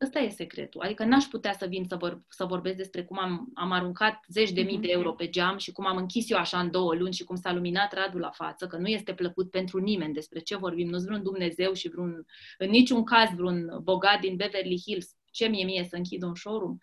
[0.01, 0.81] Ăsta e secretul.
[0.81, 4.51] Adică n-aș putea să vin să, vor, să vorbesc despre cum am, am aruncat zeci
[4.51, 7.13] de mii de euro pe geam și cum am închis eu așa în două luni
[7.13, 10.57] și cum s-a luminat radul la față, că nu este plăcut pentru nimeni despre ce
[10.57, 10.89] vorbim.
[10.89, 12.25] Nu-s vreun Dumnezeu și vreun,
[12.57, 15.18] în niciun caz vreun bogat din Beverly Hills.
[15.31, 16.77] Ce mie mie să închid un showroom?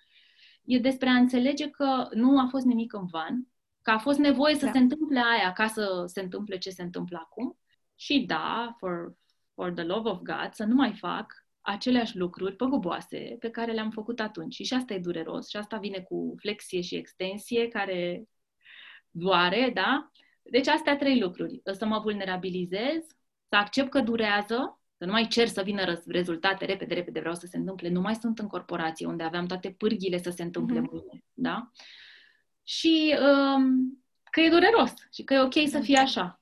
[0.64, 3.48] E despre a înțelege că nu a fost nimic în van,
[3.82, 4.70] că a fost nevoie să da.
[4.70, 7.58] se întâmple aia ca să se întâmple ce se întâmplă acum.
[7.94, 9.16] Și da, for,
[9.54, 13.90] for the love of God, să nu mai fac aceleași lucruri păguboase pe care le-am
[13.90, 14.54] făcut atunci.
[14.54, 18.28] Și asta e dureros și asta vine cu flexie și extensie care
[19.10, 20.10] doare, da?
[20.42, 21.60] Deci astea trei lucruri.
[21.72, 23.06] Să mă vulnerabilizez,
[23.48, 27.46] să accept că durează, să nu mai cer să vină rezultate repede, repede, vreau să
[27.50, 27.88] se întâmple.
[27.88, 30.90] Nu mai sunt în corporație unde aveam toate pârghile să se întâmple mm-hmm.
[30.90, 31.70] mâine, da?
[32.62, 36.40] Și um, că e dureros și că e ok să fie așa.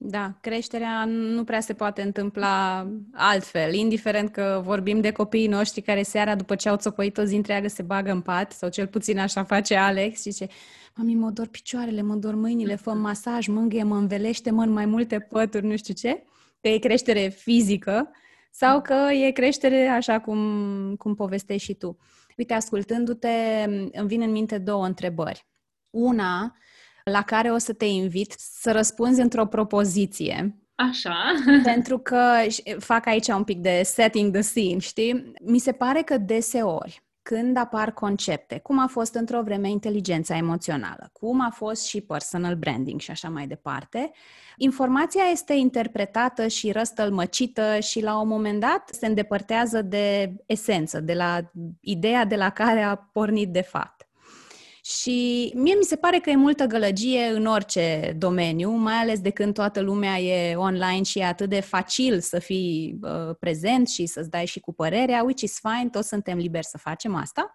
[0.00, 6.02] Da, creșterea nu prea se poate întâmpla altfel, indiferent că vorbim de copiii noștri care
[6.02, 9.18] seara după ce au țopăit o zi întreagă se bagă în pat, sau cel puțin
[9.18, 10.46] așa face Alex și zice
[10.94, 14.86] Mami, mă dor picioarele, mă dor mâinile, fă masaj, mângâie, mă învelește, mă în mai
[14.86, 16.24] multe pături, nu știu ce,
[16.60, 18.10] că e creștere fizică
[18.50, 21.98] sau că e creștere așa cum, cum povestești și tu.
[22.36, 25.46] Uite, ascultându-te, îmi vin în minte două întrebări.
[25.90, 26.56] Una,
[27.04, 30.58] la care o să te invit să răspunzi într-o propoziție.
[30.74, 31.16] Așa.
[31.62, 32.36] Pentru că
[32.78, 35.32] fac aici un pic de setting the scene, știi?
[35.42, 41.10] Mi se pare că deseori când apar concepte, cum a fost într-o vreme inteligența emoțională,
[41.12, 44.10] cum a fost și personal branding și așa mai departe,
[44.56, 51.14] informația este interpretată și răstălmăcită și la un moment dat se îndepărtează de esență, de
[51.14, 53.97] la ideea de la care a pornit de fapt.
[54.88, 59.30] Și mie mi se pare că e multă gălăgie în orice domeniu, mai ales de
[59.30, 64.06] când toată lumea e online și e atât de facil să fii uh, prezent și
[64.06, 67.54] să-ți dai și cu părerea, which is fine, toți suntem liberi să facem asta.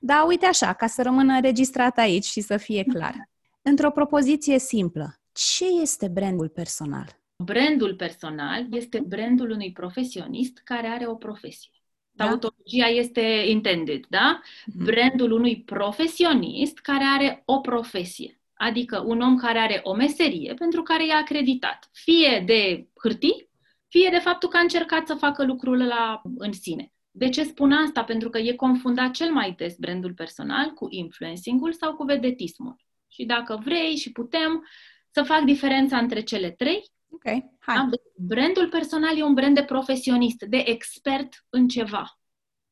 [0.00, 3.14] Dar uite așa, ca să rămână înregistrat aici și să fie clar.
[3.70, 7.06] Într-o propoziție simplă, ce este brandul personal?
[7.44, 11.70] Brandul personal este brandul unui profesionist care are o profesie.
[12.16, 12.24] Da?
[12.24, 14.40] Tautologia este intended, da?
[14.66, 14.84] Mhm.
[14.84, 18.40] Brandul unui profesionist care are o profesie.
[18.54, 21.90] Adică un om care are o meserie pentru care e acreditat.
[21.92, 23.48] Fie de hârtii,
[23.88, 26.92] fie de faptul că a încercat să facă lucrul la în sine.
[27.10, 28.04] De ce spun asta?
[28.04, 32.76] Pentru că e confundat cel mai des brandul personal cu influencing-ul sau cu vedetismul.
[33.08, 34.66] Și dacă vrei și putem
[35.10, 37.24] să fac diferența între cele trei, Ok,
[37.58, 37.76] hai.
[37.76, 37.88] Da?
[38.16, 42.18] Brandul personal e un brand de profesionist, de expert în ceva,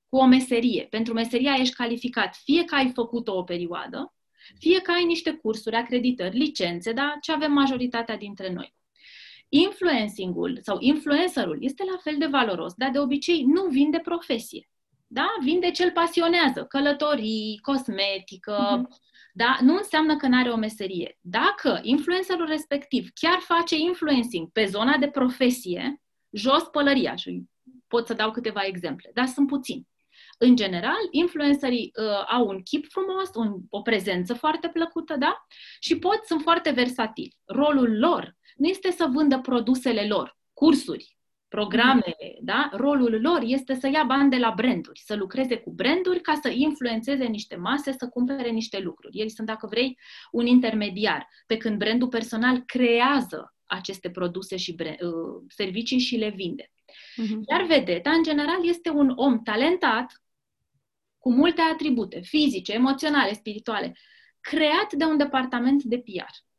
[0.09, 0.87] cu o meserie.
[0.91, 4.15] Pentru meseria ești calificat, fie că ai făcut-o o perioadă,
[4.59, 7.17] fie că ai niște cursuri, acreditări, licențe, da?
[7.21, 8.75] ce avem majoritatea dintre noi.
[9.49, 14.72] Influencing-ul sau influencerul este la fel de valoros, dar de obicei nu vinde profesie.
[15.13, 15.35] Da?
[15.43, 19.59] Vinde ce îl pasionează, călătorii, cosmetică, mm-hmm da?
[19.61, 21.19] nu înseamnă că nu are o meserie.
[21.21, 27.43] Dacă influencerul respectiv chiar face influencing pe zona de profesie, jos pălăria și
[27.87, 29.91] pot să dau câteva exemple, dar sunt puțini.
[30.39, 35.47] În general, influencerii uh, au un chip frumos, un, o prezență foarte plăcută, da?
[35.81, 37.37] Și pot, sunt foarte versatili.
[37.45, 41.17] Rolul lor nu este să vândă produsele lor, cursuri,
[41.53, 42.71] programele, da?
[42.73, 46.49] Rolul lor este să ia bani de la branduri, să lucreze cu branduri ca să
[46.49, 49.19] influențeze niște mase, să cumpere niște lucruri.
[49.19, 49.99] Ei sunt, dacă vrei,
[50.31, 56.29] un intermediar, pe când brandul personal creează aceste produse și brand, uh, servicii și le
[56.37, 56.71] vinde.
[57.23, 57.41] Uh-huh.
[57.51, 60.23] Iar vedeta, în general, este un om talentat,
[61.19, 63.97] cu multe atribute fizice, emoționale, spirituale,
[64.41, 66.51] creat de un departament de PR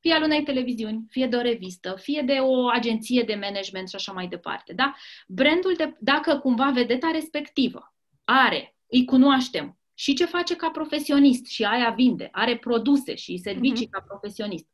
[0.00, 3.94] fie al unei televiziuni, fie de o revistă, fie de o agenție de management și
[3.94, 4.72] așa mai departe.
[4.72, 4.94] Da?
[5.28, 11.64] Brandul, de, dacă cumva vedeta respectivă are, îi cunoaștem și ce face ca profesionist și
[11.64, 13.90] aia vinde, are produse și servicii uh-huh.
[13.90, 14.66] ca profesionist,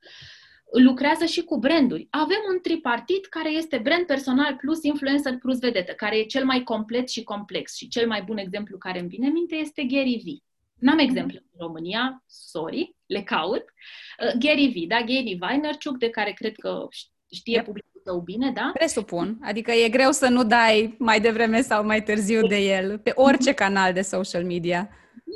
[0.73, 2.07] lucrează și cu branduri.
[2.11, 6.63] Avem un tripartit care este brand personal plus influencer plus vedetă, care e cel mai
[6.63, 7.77] complet și complex.
[7.77, 10.46] Și cel mai bun exemplu care îmi vine în minte este Gary Vee.
[10.79, 13.65] N-am exemple în România, sorry, le caut.
[14.25, 14.99] Uh, Gary V, da?
[14.99, 16.87] Gary Vaynerchuk, de care cred că
[17.33, 17.65] știe yep.
[17.65, 18.71] publicul tău bine, da?
[18.73, 19.39] Presupun.
[19.43, 23.53] Adică e greu să nu dai mai devreme sau mai târziu de el pe orice
[23.53, 24.91] canal de social media.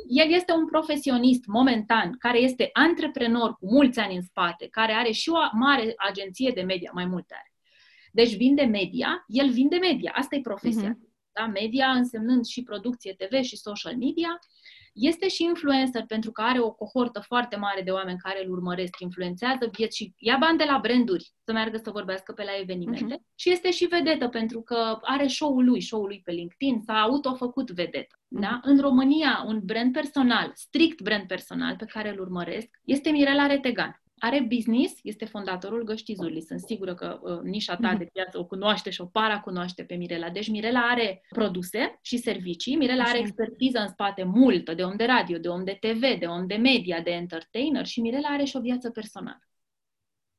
[0.07, 5.11] El este un profesionist momentan, care este antreprenor cu mulți ani în spate, care are
[5.11, 7.53] și o mare agenție de media, mai multe are.
[8.11, 10.93] Deci vinde media, el vinde media, asta e profesia.
[10.93, 11.09] Uh-huh.
[11.33, 11.45] Da?
[11.45, 14.39] Media însemnând și producție TV și social media
[14.93, 18.99] Este și influencer pentru că are o cohortă foarte mare de oameni care îl urmăresc,
[18.99, 23.15] influențează vieți și ia bani de la branduri să meargă să vorbească pe la evenimente.
[23.15, 23.35] Uh-huh.
[23.35, 27.71] Și este și vedetă pentru că are show-ul lui, show-ul lui pe LinkedIn, s-a autofăcut
[27.71, 28.15] vedetă.
[28.15, 28.39] Uh-huh.
[28.39, 28.59] Da?
[28.63, 34.00] În România, un brand personal, strict brand personal pe care îl urmăresc, este Mirela Retegan
[34.23, 36.41] are business, este fondatorul Găștizului.
[36.41, 39.95] Sunt sigură că uh, nișa ta de piață o cunoaște și o para cunoaște pe
[39.95, 40.29] Mirela.
[40.29, 43.09] Deci Mirela are produse și servicii, Mirela Așa.
[43.11, 46.47] are expertiză în spate multă, de om de radio, de om de TV, de om
[46.47, 49.47] de media, de entertainer și Mirela are și o viață personală.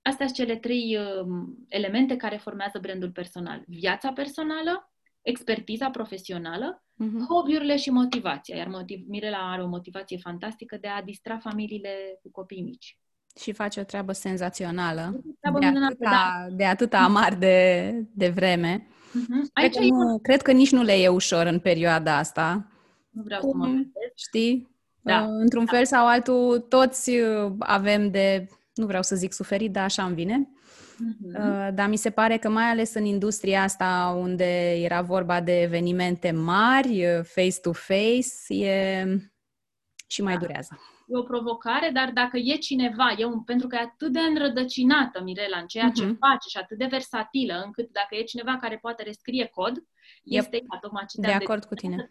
[0.02, 1.26] Astea sunt cele trei uh,
[1.68, 3.62] elemente care formează brandul personal.
[3.66, 4.92] Viața personală,
[5.22, 7.26] expertiza profesională, uh-huh.
[7.28, 8.56] hobby-urile și motivația.
[8.56, 12.96] Iar motiv, Mirela are o motivație fantastică de a distra familiile cu copii mici.
[13.40, 15.22] Și face o treabă senzațională.
[15.40, 16.46] Treabă de, atâta, da.
[16.56, 18.86] de atâta amar de, de vreme.
[18.86, 19.52] Uh-huh.
[19.52, 22.66] Cred, că nu, cred că nici nu le e ușor în perioada asta.
[23.10, 23.82] Nu vreau Cum, să mă
[24.14, 24.70] Știi?
[25.00, 25.22] Da.
[25.22, 25.72] Uh, într-un da.
[25.72, 30.14] fel sau altul, toți uh, avem de, nu vreau să zic suferit, dar așa îmi
[30.14, 30.48] vine.
[30.48, 31.38] Uh-huh.
[31.38, 35.60] Uh, dar mi se pare că mai ales în industria asta unde era vorba de
[35.60, 39.06] evenimente mari, uh, face-to-face, e
[40.06, 40.38] și mai da.
[40.38, 44.20] durează e o provocare, dar dacă e cineva, e un, pentru că e atât de
[44.20, 46.18] înrădăcinată Mirela în ceea ce uh-huh.
[46.18, 49.74] face și atât de versatilă, încât dacă e cineva care poate rescrie cod,
[50.22, 50.42] yep.
[50.42, 52.08] este ea, tocmai ce De acord de cu tine.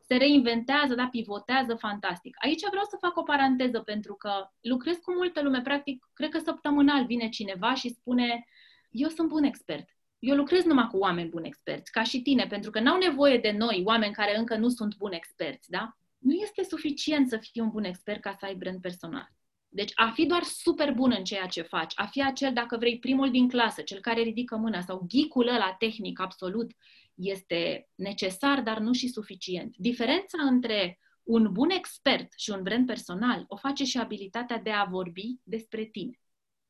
[0.00, 2.36] Se reinventează, da, pivotează fantastic.
[2.44, 6.38] Aici vreau să fac o paranteză, pentru că lucrez cu multă lume, practic, cred că
[6.38, 8.46] săptămânal vine cineva și spune,
[8.90, 9.88] eu sunt bun expert.
[10.18, 13.50] Eu lucrez numai cu oameni buni experți, ca și tine, pentru că n-au nevoie de
[13.50, 15.96] noi, oameni care încă nu sunt buni experți, da?
[16.20, 19.32] Nu este suficient să fii un bun expert ca să ai brand personal.
[19.68, 22.98] Deci a fi doar super bun în ceea ce faci, a fi acel, dacă vrei,
[22.98, 26.70] primul din clasă, cel care ridică mâna sau ghicul ăla tehnic absolut,
[27.14, 29.76] este necesar, dar nu și suficient.
[29.76, 34.84] Diferența între un bun expert și un brand personal o face și abilitatea de a
[34.84, 36.20] vorbi despre tine.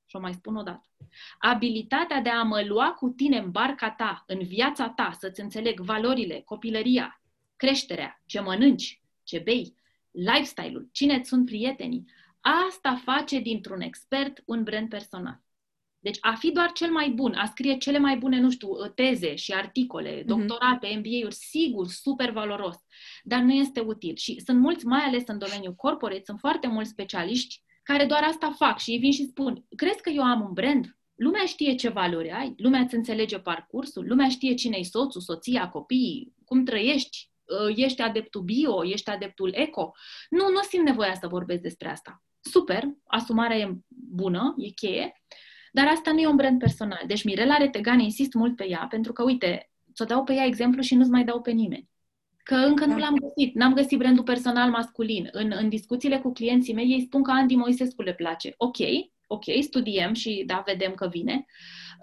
[0.07, 0.87] Și o mai spun o dată.
[1.39, 5.81] Abilitatea de a mă lua cu tine în barca ta, în viața ta, să-ți înțeleg
[5.81, 7.23] valorile, copilăria,
[7.57, 9.75] creșterea, ce mănânci, ce bei,
[10.11, 12.05] lifestyle-ul, cine sunt prietenii.
[12.41, 15.43] Asta face dintr-un expert un brand personal.
[15.99, 19.35] Deci a fi doar cel mai bun, a scrie cele mai bune, nu știu, teze
[19.35, 20.27] și articole, mhm.
[20.27, 22.77] doctorate, MBA-uri, sigur, super valoros,
[23.23, 24.17] dar nu este util.
[24.17, 28.55] Și sunt mulți, mai ales în domeniul corporate, sunt foarte mulți specialiști care doar asta
[28.57, 30.99] fac și ei vin și spun, crezi că eu am un brand?
[31.15, 36.35] Lumea știe ce valori ai, lumea îți înțelege parcursul, lumea știe cine-i soțul, soția, copiii,
[36.45, 37.30] cum trăiești, Uh,
[37.75, 39.93] ești adeptul bio, ești adeptul eco.
[40.31, 42.23] Nu, nu simt nevoia să vorbesc despre asta.
[42.41, 45.13] Super, asumarea e bună, e cheie,
[45.73, 47.03] dar asta nu e un brand personal.
[47.07, 50.83] Deci Mirela Retegan insist mult pe ea, pentru că, uite, ți-o dau pe ea exemplu
[50.83, 51.89] și nu-ți mai dau pe nimeni.
[52.43, 52.99] Că încă nu da.
[52.99, 53.55] l-am găsit.
[53.55, 55.29] N-am găsit brandul personal masculin.
[55.33, 58.55] În, în discuțiile cu clienții mei, ei spun că Andy Moisescu le place.
[58.57, 58.77] Ok,
[59.33, 61.45] ok, studiem și da, vedem că vine.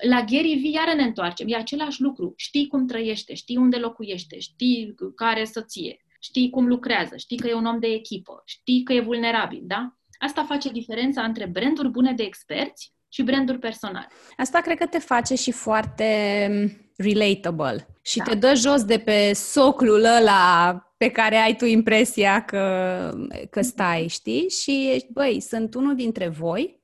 [0.10, 2.34] La Gary Vee iară ne întoarcem, e același lucru.
[2.36, 7.54] Știi cum trăiește, știi unde locuiește, știi care soție, știi cum lucrează, știi că e
[7.54, 9.98] un om de echipă, știi că e vulnerabil, da?
[10.18, 14.08] Asta face diferența între branduri bune de experți și branduri personale.
[14.38, 16.08] Asta cred că te face și foarte
[16.52, 18.24] mm, relatable și da.
[18.24, 23.12] te dă jos de pe soclul ăla pe care ai tu impresia că,
[23.50, 24.50] că stai, știi?
[24.50, 26.77] Și, băi, sunt unul dintre voi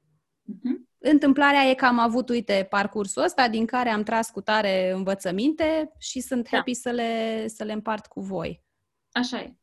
[0.52, 0.92] uh-huh.
[1.06, 5.92] Întâmplarea e că am avut, uite, parcursul ăsta din care am tras cu tare învățăminte
[6.00, 6.58] și sunt da.
[6.58, 6.78] happy da.
[6.78, 8.64] să, le, să le împart cu voi.
[9.12, 9.56] Așa e.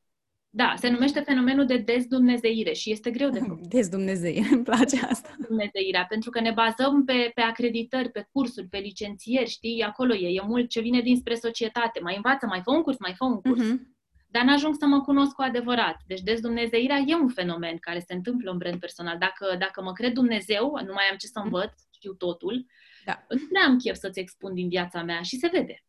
[0.51, 3.67] Da, se numește fenomenul de dezdumnezeire și este greu de făcut.
[3.67, 5.37] Dezdumnezeire, îmi place asta.
[5.49, 10.29] Dumnezeirea, pentru că ne bazăm pe, pe acreditări, pe cursuri, pe licențieri, știi, acolo e,
[10.29, 12.01] e mult ce vine dinspre societate.
[12.01, 13.63] Mai învață, mai fă un curs, mai fă un curs.
[13.63, 13.99] Uh-huh
[14.31, 16.01] dar n-ajung să mă cunosc cu adevărat.
[16.07, 19.19] Deci dezdumnezeirea e un fenomen care se întâmplă în brand personal.
[19.19, 21.45] Dacă, dacă mă cred Dumnezeu, nu mai am ce să mhm.
[21.45, 22.67] învăț, știu totul,
[23.05, 23.25] da.
[23.29, 25.85] nu prea am chef să-ți expun din viața mea și se vede.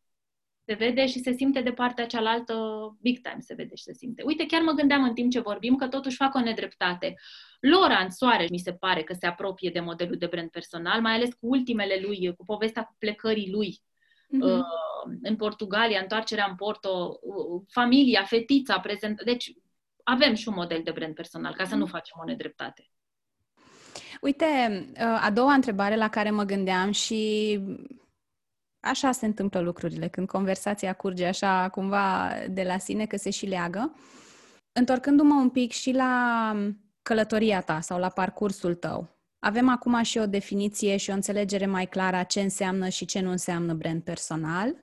[0.66, 2.56] Se vede și se simte de partea cealaltă,
[3.02, 4.24] big time se vede și se simte.
[4.26, 7.16] Uite, chiar mă gândeam în timp ce vorbim că totuși fac o nedreptate.
[7.60, 11.14] Laura în soare mi se pare că se apropie de modelul de brand personal, mai
[11.14, 13.82] ales cu ultimele lui, cu povestea cu plecării lui
[14.34, 15.20] uh-huh.
[15.22, 19.24] în Portugalia, întoarcerea în Porto, uh, familia, fetița prezent.
[19.24, 19.54] Deci
[20.04, 21.92] avem și un model de brand personal, ca să nu mhm.
[21.92, 22.90] facem o nedreptate.
[24.22, 24.46] Uite,
[24.94, 27.60] uh, a doua întrebare la care mă gândeam și
[28.80, 33.46] așa se întâmplă lucrurile, când conversația curge așa cumva de la sine, că se și
[33.46, 33.96] leagă.
[34.72, 36.56] Întorcându-mă un pic și la
[37.02, 41.86] călătoria ta sau la parcursul tău, avem acum și o definiție și o înțelegere mai
[41.86, 44.76] clară a ce înseamnă și ce nu înseamnă brand personal.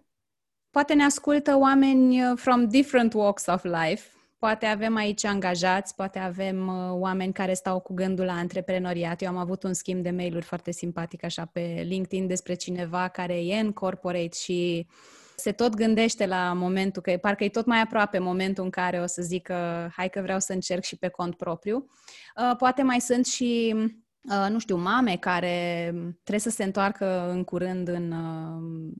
[0.70, 6.18] Poate ne ascultă oameni uh, from different walks of life, Poate avem aici angajați, poate
[6.18, 9.22] avem uh, oameni care stau cu gândul la antreprenoriat.
[9.22, 13.44] Eu am avut un schimb de mail-uri foarte simpatic așa pe LinkedIn despre cineva care
[13.44, 14.86] e în corporate și
[15.36, 19.06] se tot gândește la momentul, că parcă e tot mai aproape momentul în care o
[19.06, 21.90] să zică hai că vreau să încerc și pe cont propriu.
[22.36, 23.84] Uh, poate mai sunt și uh,
[24.48, 28.92] nu știu, mame care trebuie să se întoarcă în curând în, uh,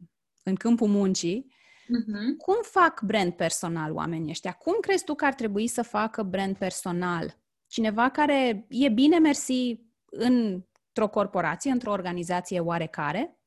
[0.42, 1.57] în câmpul muncii
[1.88, 2.37] Uh-huh.
[2.37, 4.52] Cum fac brand personal oamenii ăștia?
[4.52, 7.38] Cum crezi tu că ar trebui să facă brand personal?
[7.66, 13.38] Cineva care e bine mersi într-o corporație, într-o organizație oarecare,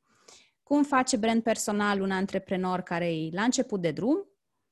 [0.63, 4.27] cum face brand personal un antreprenor care e la început de drum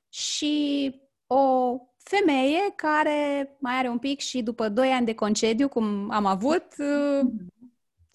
[0.09, 0.95] și
[1.27, 1.75] o
[2.17, 6.65] femeie care mai are un pic și după 2 ani de concediu, cum am avut,
[6.73, 7.21] uh-huh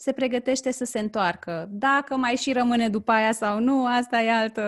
[0.04, 1.68] se pregătește să se întoarcă.
[1.70, 4.62] Dacă mai și rămâne după aia sau nu, asta e altă,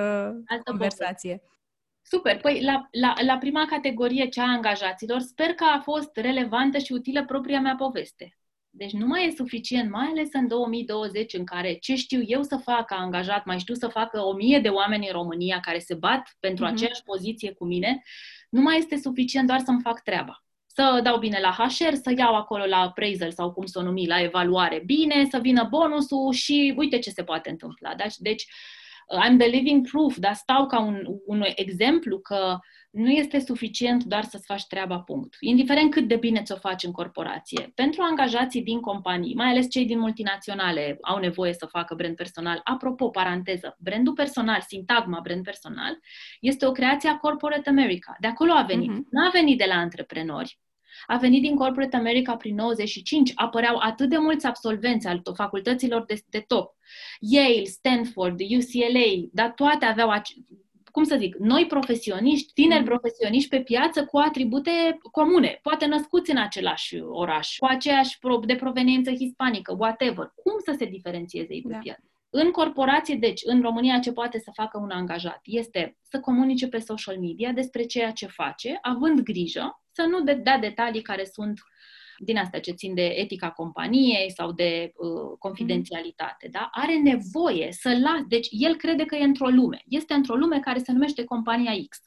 [0.46, 1.30] altă conversație.
[1.30, 1.54] Poveste.
[2.02, 2.40] Super.
[2.40, 6.92] Păi, la, la, la prima categorie, cea a angajaților, sper că a fost relevantă și
[6.92, 8.36] utilă propria mea poveste.
[8.70, 12.56] Deci nu mai e suficient, mai ales în 2020, în care ce știu eu să
[12.56, 15.94] fac ca angajat, mai știu să facă o mie de oameni în România care se
[15.94, 16.70] bat pentru mm-hmm.
[16.70, 18.02] aceeași poziție cu mine,
[18.48, 22.34] nu mai este suficient doar să-mi fac treaba să dau bine la HR, să iau
[22.34, 26.74] acolo la appraisal sau cum să o numi, la evaluare bine, să vină bonusul și
[26.76, 27.94] uite ce se poate întâmpla.
[27.94, 28.44] Deci, deci
[29.24, 32.58] I'm the living proof, dar stau ca un, un exemplu că
[32.96, 35.36] nu este suficient doar să-ți faci treaba, punct.
[35.40, 37.72] Indiferent cât de bine ți-o faci în corporație.
[37.74, 42.60] Pentru angajații din companii, mai ales cei din multinaționale, au nevoie să facă brand personal.
[42.64, 45.98] Apropo, paranteză, brandul personal, sintagma brand personal,
[46.40, 48.16] este o creație a Corporate America.
[48.20, 48.90] De acolo a venit.
[48.90, 49.10] Uh-huh.
[49.10, 50.58] Nu a venit de la antreprenori,
[51.06, 56.22] a venit din Corporate America prin 95, apăreau atât de mulți absolvenți al facultăților de,
[56.28, 56.74] de top,
[57.20, 60.10] Yale, Stanford, UCLA, dar toate aveau
[60.96, 62.86] cum să zic, noi profesioniști, tineri mm.
[62.86, 69.10] profesioniști pe piață cu atribute comune, poate născuți în același oraș, cu aceeași de proveniență
[69.10, 70.32] hispanică, whatever.
[70.34, 71.78] Cum să se diferențieze ei pe da.
[71.78, 72.02] piață?
[72.30, 76.78] În corporație, deci, în România, ce poate să facă un angajat este să comunice pe
[76.78, 81.60] social media despre ceea ce face, având grijă să nu dea detalii care sunt
[82.18, 86.68] din astea ce țin de etica companiei sau de uh, confidențialitate, da?
[86.72, 89.82] Are nevoie să las, deci el crede că e într-o lume.
[89.88, 91.98] Este într-o lume care se numește compania X.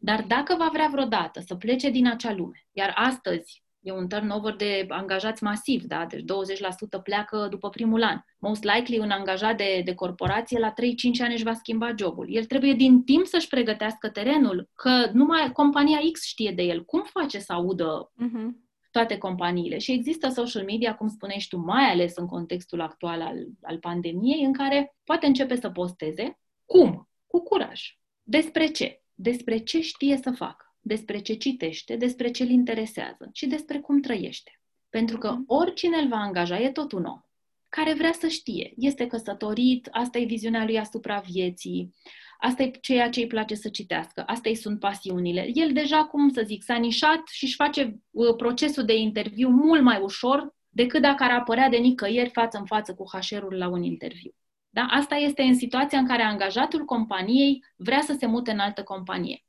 [0.00, 4.56] Dar dacă va vrea vreodată să plece din acea lume, iar astăzi e un turnover
[4.56, 6.06] de angajați masiv, da?
[6.06, 8.18] Deci 20% pleacă după primul an.
[8.38, 10.74] Most likely un angajat de, de corporație la 3-5
[11.20, 12.26] ani își va schimba jobul.
[12.30, 16.84] El trebuie din timp să-și pregătească terenul, că numai compania X știe de el.
[16.84, 18.68] Cum face să audă uh-huh.
[18.90, 19.78] Toate companiile?
[19.78, 24.44] Și există social media, cum spuneai tu, mai ales în contextul actual al, al pandemiei,
[24.44, 26.38] în care poate începe să posteze.
[26.64, 27.08] Cum?
[27.26, 27.82] Cu curaj.
[28.22, 29.02] Despre ce?
[29.14, 34.00] Despre ce știe să facă despre ce citește, despre ce îl interesează și despre cum
[34.00, 34.60] trăiește.
[34.88, 35.44] Pentru că mhm.
[35.46, 37.20] oricine îl va angaja e tot un om
[37.68, 38.72] care vrea să știe.
[38.76, 41.94] Este căsătorit, asta e viziunea lui asupra vieții,
[42.40, 45.50] asta e ceea ce îi place să citească, asta îi sunt pasiunile.
[45.54, 49.82] El deja, cum să zic, s-a nișat și își face uh, procesul de interviu mult
[49.82, 53.82] mai ușor decât dacă ar apărea de nicăieri față în față cu HR-ul la un
[53.82, 54.34] interviu.
[54.70, 54.82] Da?
[54.82, 59.44] Asta este în situația în care angajatul companiei vrea să se mute în altă companie.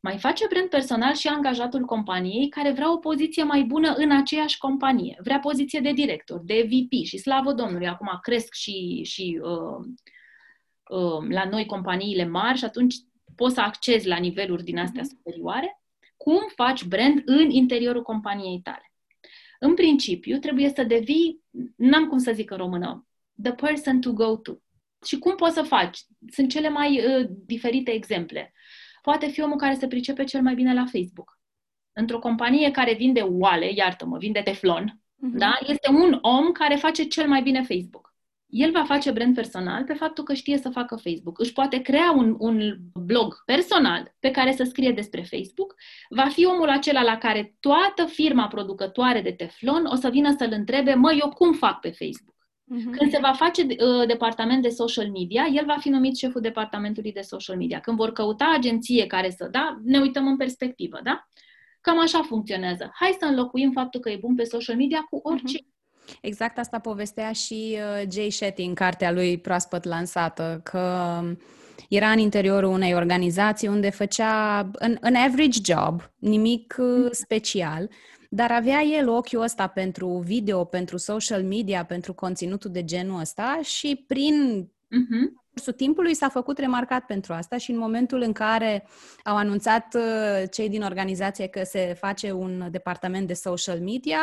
[0.00, 4.58] Mai face brand personal și angajatul companiei care vrea o poziție mai bună în aceeași
[4.58, 5.18] companie.
[5.22, 9.86] Vrea poziție de director, de VP și slavă Domnului, acum cresc și, și uh, uh,
[11.28, 12.94] la noi companiile mari și atunci
[13.36, 15.10] poți să accezi la niveluri din astea mhm.
[15.10, 15.80] superioare.
[16.16, 18.92] Cum faci brand în interiorul companiei tale?
[19.58, 21.40] În principiu, trebuie să devii,
[21.76, 23.06] n-am cum să zic în română,
[23.42, 24.52] the person to go to.
[25.06, 25.98] Și cum poți să faci?
[26.28, 28.52] Sunt cele mai uh, diferite exemple
[29.08, 31.38] poate fi omul care se pricepe cel mai bine la Facebook.
[31.92, 35.38] Într-o companie care vinde oale, iartă-mă, vinde teflon, uh-huh.
[35.38, 35.58] da?
[35.66, 38.14] este un om care face cel mai bine Facebook.
[38.46, 41.40] El va face brand personal pe faptul că știe să facă Facebook.
[41.40, 45.74] Își poate crea un, un blog personal pe care să scrie despre Facebook.
[46.08, 50.52] Va fi omul acela la care toată firma producătoare de teflon o să vină să-l
[50.52, 52.34] întrebe, mă, eu cum fac pe Facebook?
[52.74, 52.98] Uh-huh.
[52.98, 57.12] Când se va face uh, departament de social media, el va fi numit șeful departamentului
[57.12, 57.80] de social media.
[57.80, 61.28] Când vor căuta agenție care să, da, ne uităm în perspectivă, da?
[61.80, 62.90] Cam așa funcționează.
[62.94, 65.58] Hai să înlocuim faptul că e bun pe social media cu orice.
[65.58, 65.75] Uh-huh.
[66.20, 71.38] Exact asta povestea și uh, Jay Shetty în cartea lui proaspăt lansată, că um,
[71.88, 77.90] era în interiorul unei organizații unde făcea în, în average job, nimic uh, special,
[78.30, 83.58] dar avea el ochiul ăsta pentru video, pentru social media, pentru conținutul de genul ăsta
[83.62, 85.42] și prin uh-huh.
[85.50, 88.86] cursul timpului s-a făcut remarcat pentru asta și în momentul în care
[89.24, 94.20] au anunțat uh, cei din organizație că se face un departament de social media,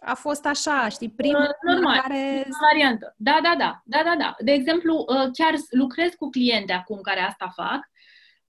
[0.00, 2.48] a fost așa, știi, prima uh, Normal, care...
[2.70, 3.14] variantă.
[3.16, 4.36] Da, da, da, da, da, da.
[4.38, 7.80] De exemplu, uh, chiar lucrez cu cliente acum care asta fac,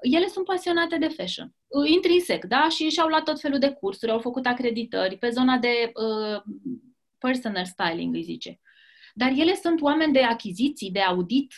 [0.02, 1.54] ele sunt pasionate de fashion,
[1.86, 2.68] intrinsec, da?
[2.70, 6.42] Și și-au luat tot felul de cursuri, au făcut acreditări pe zona de uh,
[7.18, 8.60] personal styling, îi zice.
[9.14, 11.54] Dar ele sunt oameni de achiziții, de audit,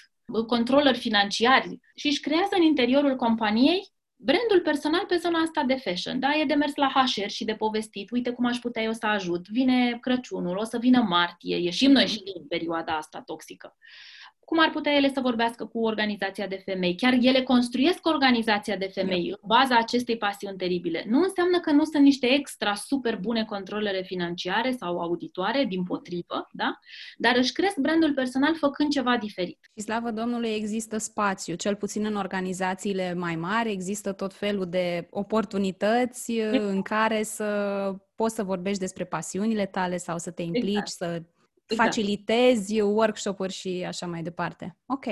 [0.48, 3.93] controller financiari și își creează în interiorul companiei
[4.24, 6.20] brandul personal pe zona asta de fashion.
[6.20, 9.06] Da, e de mers la HR și de povestit, uite cum aș putea eu să
[9.06, 13.76] ajut, vine Crăciunul, o să vină martie, ieșim noi și din perioada asta toxică
[14.46, 16.96] cum ar putea ele să vorbească cu organizația de femei.
[16.96, 21.06] Chiar ele construiesc organizația de femei în baza acestei pasiuni teribile.
[21.08, 26.48] Nu înseamnă că nu sunt niște extra super bune controlere financiare sau auditoare, din potrivă,
[26.52, 26.80] da?
[27.18, 29.60] dar își cresc brandul personal făcând ceva diferit.
[29.78, 35.08] Și slavă Domnului există spațiu, cel puțin în organizațiile mai mari, există tot felul de
[35.10, 37.46] oportunități în care să
[38.16, 40.88] poți să vorbești despre pasiunile tale sau să te implici, exact.
[40.88, 41.22] să
[41.68, 41.94] exact.
[41.94, 44.78] facilitezi workshop-uri și așa mai departe.
[44.86, 45.06] Ok.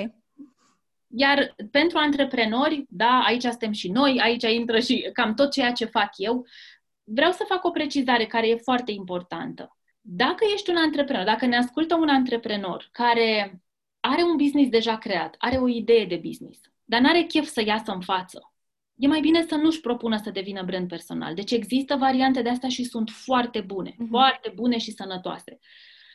[1.08, 5.86] Iar pentru antreprenori, da, aici suntem și noi, aici intră și cam tot ceea ce
[5.86, 6.46] fac eu.
[7.04, 9.78] Vreau să fac o precizare care e foarte importantă.
[10.02, 13.62] Dacă ești un antreprenor, dacă ne ascultă un antreprenor care
[14.00, 17.64] are un business deja creat, are o idee de business, dar nu are chef să
[17.66, 18.54] iasă în față,
[18.96, 21.34] e mai bine să nu-și propună să devină brand personal.
[21.34, 24.08] Deci există variante de astea și sunt foarte bune, uh-huh.
[24.10, 25.60] foarte bune și sănătoase.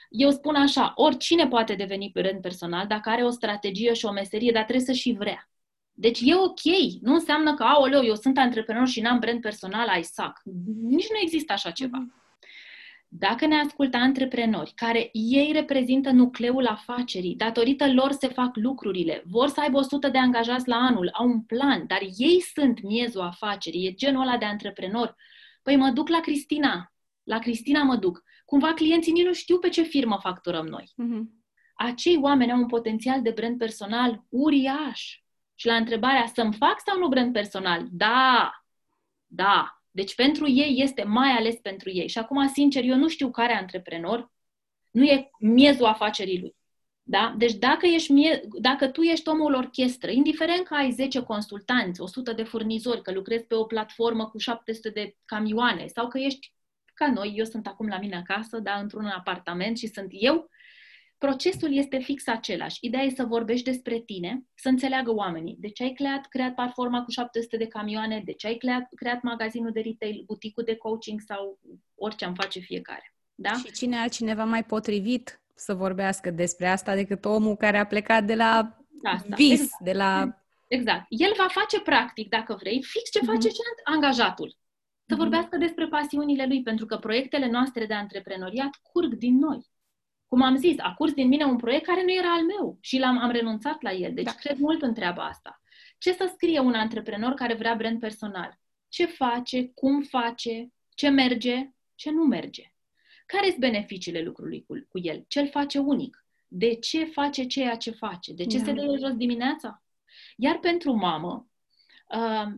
[0.08, 4.52] Eu spun așa, oricine poate deveni brand personal dacă are o strategie și o meserie,
[4.52, 5.50] dar trebuie să și vrea.
[5.92, 6.60] Deci e ok.
[7.00, 10.40] Nu înseamnă că, aoleu, eu sunt antreprenor și n-am brand personal, ai sac.
[10.80, 11.98] Nici nu există așa ceva.
[11.98, 12.24] Mhm.
[13.08, 19.48] Dacă ne ascultă antreprenori care ei reprezintă nucleul afacerii, datorită lor se fac lucrurile, vor
[19.48, 23.86] să aibă 100 de angajați la anul, au un plan, dar ei sunt miezul afacerii,
[23.86, 25.16] e genul ăla de antreprenor.
[25.62, 26.92] Păi mă duc la Cristina,
[27.22, 30.84] la Cristina mă duc cumva clienții nici nu știu pe ce firmă facturăm noi.
[30.84, 31.22] Uh-huh.
[31.74, 35.20] Acei oameni au un potențial de brand personal uriaș.
[35.54, 37.86] Și la întrebarea să-mi fac sau nu brand personal?
[37.90, 38.50] Da,
[39.26, 39.82] da.
[39.90, 42.08] Deci pentru ei este mai ales pentru ei.
[42.08, 44.32] Și acum, sincer, eu nu știu care antreprenor
[44.90, 46.56] nu e miezul afacerii lui.
[47.02, 47.34] Da?
[47.38, 52.32] Deci dacă, ești mie, dacă tu ești omul orchestră, indiferent că ai 10 consultanți, 100
[52.32, 56.54] de furnizori, că lucrezi pe o platformă cu 700 de camioane sau că ești
[56.96, 60.50] ca noi, eu sunt acum la mine acasă, dar într-un apartament și sunt eu,
[61.18, 62.78] procesul este fix același.
[62.80, 65.56] Ideea e să vorbești despre tine, să înțeleagă oamenii.
[65.58, 69.22] De ce ai creat, creat platforma cu 700 de camioane, de ce ai creat, creat
[69.22, 71.58] magazinul de retail, buticul de coaching sau
[71.94, 73.14] orice am face fiecare.
[73.34, 73.52] Da?
[73.52, 78.34] Și cine altcineva mai potrivit să vorbească despre asta decât omul care a plecat de
[78.34, 79.34] la asta.
[79.34, 79.82] vis, exact.
[79.82, 80.38] de la...
[80.68, 81.04] Exact.
[81.08, 83.82] El va face practic, dacă vrei, fix ce face mm-hmm.
[83.84, 84.56] angajatul
[85.06, 85.18] să mhm.
[85.18, 89.66] vorbească despre pasiunile lui, pentru că proiectele noastre de antreprenoriat curg din noi.
[90.28, 92.98] Cum am zis, a curs din mine un proiect care nu era al meu și
[92.98, 94.14] l-am am renunțat la el.
[94.14, 94.32] Deci da.
[94.32, 95.62] cred mult în treaba asta.
[95.98, 98.58] Ce să scrie un antreprenor care vrea brand personal?
[98.88, 102.72] Ce face, cum face, ce merge, ce nu merge?
[103.26, 105.24] Care sunt beneficiile lucrului cu, cu el?
[105.28, 106.24] Ce îl face unic?
[106.48, 108.32] De ce face ceea ce face?
[108.32, 108.64] De ce da.
[108.64, 109.82] se dă jos dimineața?
[110.36, 111.48] Iar pentru mamă,
[112.08, 112.52] uh,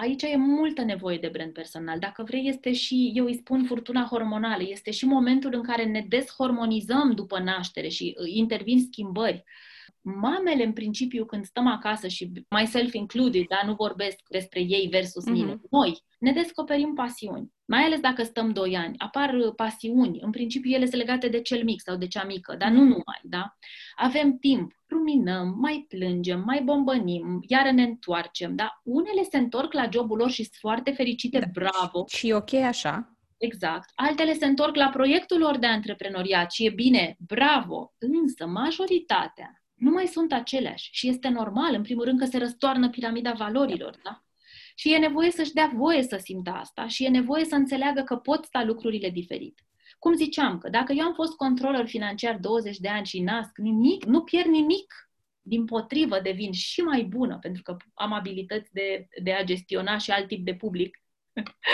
[0.00, 1.98] aici e multă nevoie de brand personal.
[1.98, 6.04] Dacă vrei, este și, eu îi spun furtuna hormonală, este și momentul în care ne
[6.08, 9.44] deshormonizăm după naștere și uh, intervin schimbări.
[10.00, 15.24] Mamele, în principiu, când stăm acasă și myself included, dar nu vorbesc despre ei versus
[15.28, 15.32] mm-hmm.
[15.32, 17.52] mine, noi ne descoperim pasiuni.
[17.70, 20.20] Mai ales dacă stăm doi ani, apar uh, pasiuni.
[20.20, 23.20] În principiu, ele sunt legate de cel mic sau de cea mică, dar nu numai,
[23.22, 23.56] da?
[23.96, 28.80] Avem timp, ruminăm, mai plângem, mai bombănim, iar ne întoarcem, da?
[28.82, 31.46] Unele se întorc la jobul lor și sunt foarte fericite, da.
[31.52, 32.04] bravo.
[32.06, 33.16] Și ok așa.
[33.36, 33.90] Exact.
[33.94, 37.92] Altele se întorc la proiectul lor de antreprenoriat și e bine, bravo.
[37.98, 42.90] Însă, majoritatea nu mai sunt aceleași și este normal, în primul rând, că se răstoarnă
[42.90, 44.22] piramida valorilor, da?
[44.78, 48.16] Și e nevoie să-și dea voie să simtă asta și e nevoie să înțeleagă că
[48.16, 49.60] pot sta lucrurile diferit.
[49.98, 54.04] Cum ziceam, că dacă eu am fost controller financiar 20 de ani și nasc nimic,
[54.04, 54.94] nu pierd nimic.
[55.40, 60.10] Din potrivă, devin și mai bună, pentru că am abilități de, de a gestiona și
[60.10, 61.02] alt tip de public.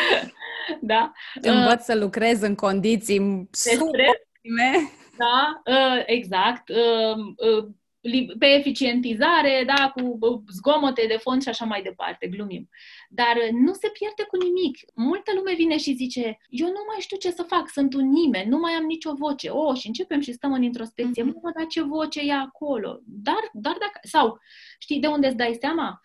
[0.81, 1.13] da?
[1.35, 4.21] Învăț uh, să lucrez în condiții super
[5.17, 6.69] Da, uh, exact.
[6.69, 7.69] Uh, uh,
[8.39, 10.19] pe eficientizare, da, cu
[10.53, 12.69] zgomote de fond și așa mai departe, glumim.
[13.09, 14.79] Dar nu se pierde cu nimic.
[14.95, 18.49] Multă lume vine și zice, eu nu mai știu ce să fac, sunt un nimeni,
[18.49, 19.49] nu mai am nicio voce.
[19.49, 21.43] O, oh, și începem și stăm în introspecție, mm-hmm.
[21.43, 23.01] mă, dar ce voce e acolo?
[23.05, 24.39] Dar, dar dacă, sau,
[24.79, 26.01] știi de unde îți dai seama?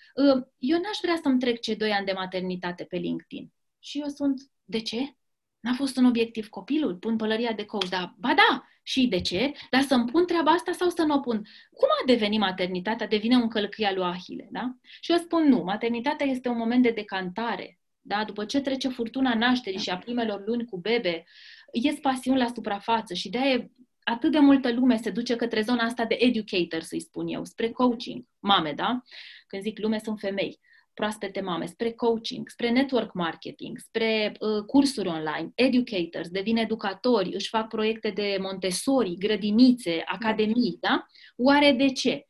[0.58, 3.52] Eu n-aș vrea să-mi trec cei doi ani de maternitate pe LinkedIn.
[3.80, 5.14] Și eu sunt, de ce?
[5.60, 6.96] N-a fost un obiectiv copilul?
[6.96, 9.52] Pun pălăria de coach, dar ba da, și de ce?
[9.70, 11.48] Dar să-mi pun treaba asta sau să nu o pun?
[11.72, 13.08] Cum a devenit maternitatea?
[13.08, 14.76] Devine un călcâia lui Ahile, da?
[15.02, 18.24] Și eu spun nu, maternitatea este un moment de decantare, da?
[18.24, 21.24] După ce trece furtuna nașterii și a primelor luni cu bebe,
[21.72, 23.72] ies pasiuni la suprafață și de-aia
[24.04, 27.72] atât de multă lume se duce către zona asta de educator, să-i spun eu, spre
[27.72, 28.26] coaching.
[28.40, 29.04] Mame, da?
[29.48, 30.60] Când zic lume, sunt femei
[31.00, 37.50] proaspete mame, spre coaching, spre network marketing, spre uh, cursuri online, educators, devin educatori, își
[37.50, 41.06] fac proiecte de Montessori, grădinițe, academii, da?
[41.36, 42.28] Oare de ce?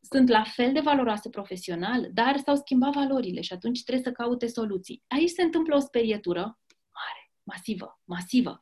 [0.00, 4.46] Sunt la fel de valoroase profesional, dar s-au schimbat valorile și atunci trebuie să caute
[4.46, 5.02] soluții.
[5.06, 6.40] Aici se întâmplă o sperietură
[6.98, 8.60] mare, masivă, masivă.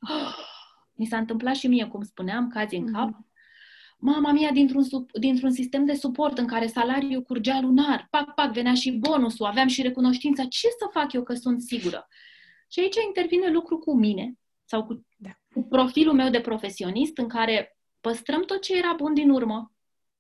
[0.98, 3.27] Mi s-a întâmplat și mie, cum spuneam, cazi în cap, mm-hmm
[3.98, 4.84] mama mia dintr-un,
[5.20, 9.68] dintr-un sistem de suport în care salariul curgea lunar, pac, pac, venea și bonusul, aveam
[9.68, 12.08] și recunoștința, ce să fac eu că sunt sigură?
[12.68, 14.34] Și aici intervine lucru cu mine
[14.64, 15.30] sau cu, da.
[15.52, 19.72] cu profilul meu de profesionist în care păstrăm tot ce era bun din urmă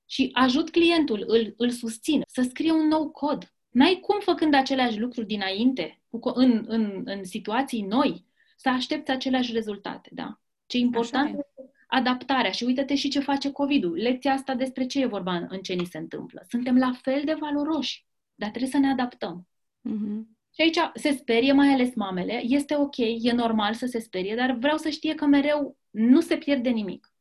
[0.06, 3.52] și ajut clientul, îl, îl susțin să scrie un nou cod.
[3.68, 8.26] N-ai cum făcând aceleași lucruri dinainte, cu, în, în, în situații noi,
[8.56, 10.40] să aștepți aceleași rezultate, da?
[10.66, 13.96] Ce important este adaptarea și uite-te și ce face COVID-ul.
[13.96, 16.44] Lecția asta despre ce e vorba în, în ce ni se întâmplă.
[16.48, 19.48] Suntem la fel de valoroși, dar trebuie să ne adaptăm.
[19.88, 20.36] Mm-hmm.
[20.54, 22.40] Și aici se sperie mai ales mamele.
[22.44, 26.36] Este ok, e normal să se sperie, dar vreau să știe că mereu nu se
[26.36, 27.12] pierde nimic.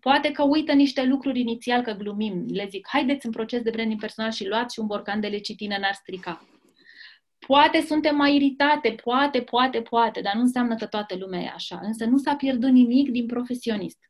[0.00, 4.00] Poate că uită niște lucruri inițial, că glumim, le zic, haideți în proces de branding
[4.00, 6.44] personal și luați și un borcan de lecitină, n-ar strica.
[7.46, 11.80] Poate suntem mai iritate, poate, poate, poate, dar nu înseamnă că toată lumea e așa.
[11.82, 14.09] Însă nu s-a pierdut nimic din profesionist.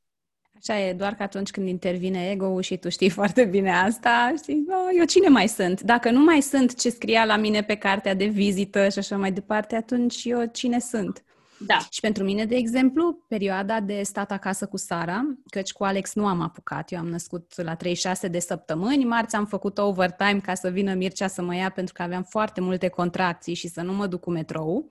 [0.62, 4.64] Așa e, doar că atunci când intervine ego-ul și tu știi foarte bine asta, știi,
[4.68, 5.80] oh, eu cine mai sunt?
[5.80, 9.32] Dacă nu mai sunt ce scria la mine pe cartea de vizită și așa mai
[9.32, 11.24] departe, atunci eu cine sunt?
[11.66, 11.78] Da.
[11.90, 16.26] Și pentru mine, de exemplu, perioada de stat acasă cu Sara, căci cu Alex nu
[16.26, 16.92] am apucat.
[16.92, 21.26] Eu am născut la 36 de săptămâni, marți am făcut overtime ca să vină Mircea
[21.26, 24.30] să mă ia pentru că aveam foarte multe contracții și să nu mă duc cu
[24.30, 24.90] metrou.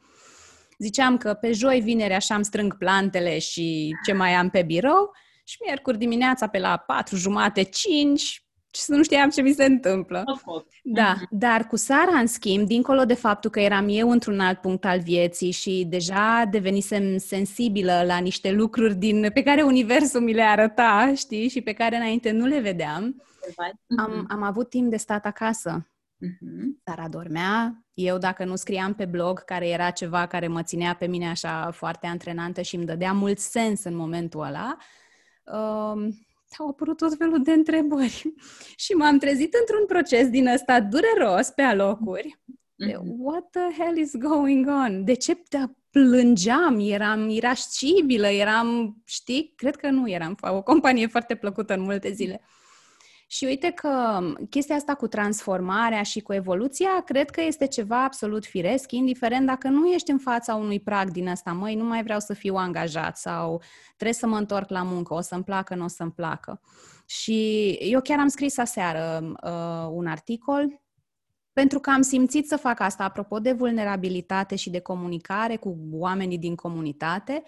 [0.77, 5.11] Ziceam că pe joi, vineri, așa îmi strâng plantele și ce mai am pe birou
[5.49, 9.65] și miercuri dimineața pe la 4 jumate, 5 și să nu știam ce mi se
[9.65, 10.23] întâmplă.
[10.83, 11.27] Da, mhm.
[11.29, 14.99] dar cu Sara, în schimb, dincolo de faptul că eram eu într-un alt punct al
[14.99, 21.13] vieții și deja devenisem sensibilă la niște lucruri din, pe care universul mi le arăta,
[21.15, 23.23] știi, și pe care înainte nu le vedeam,
[23.97, 24.25] am, mhm.
[24.29, 25.87] am avut timp de stat acasă.
[26.25, 26.83] Uh-huh.
[26.83, 31.05] Sara dormea, eu dacă nu scriam pe blog, care era ceva care mă ținea pe
[31.05, 34.83] mine așa foarte antrenantă și îmi dădea mult sens în momentul ăla, uh,
[36.57, 38.33] au apărut tot felul de întrebări
[38.83, 42.39] și m-am trezit într-un proces din ăsta dureros pe alocuri.
[42.75, 43.17] De, mm-hmm.
[43.17, 45.03] what the hell is going on?
[45.03, 51.35] De ce da, plângeam, eram irascibilă, eram, știi, cred că nu eram o companie foarte
[51.35, 52.41] plăcută în multe zile.
[53.31, 54.19] Și uite că
[54.49, 59.67] chestia asta cu transformarea și cu evoluția, cred că este ceva absolut firesc, indiferent dacă
[59.67, 63.17] nu ești în fața unui prag din asta, măi, nu mai vreau să fiu angajat
[63.17, 63.61] sau
[63.95, 66.61] trebuie să mă întorc la muncă, o să-mi placă, nu o să-mi placă.
[67.05, 70.81] Și eu chiar am scris aseară uh, un articol
[71.53, 76.37] pentru că am simțit să fac asta, apropo de vulnerabilitate și de comunicare cu oamenii
[76.37, 77.43] din comunitate,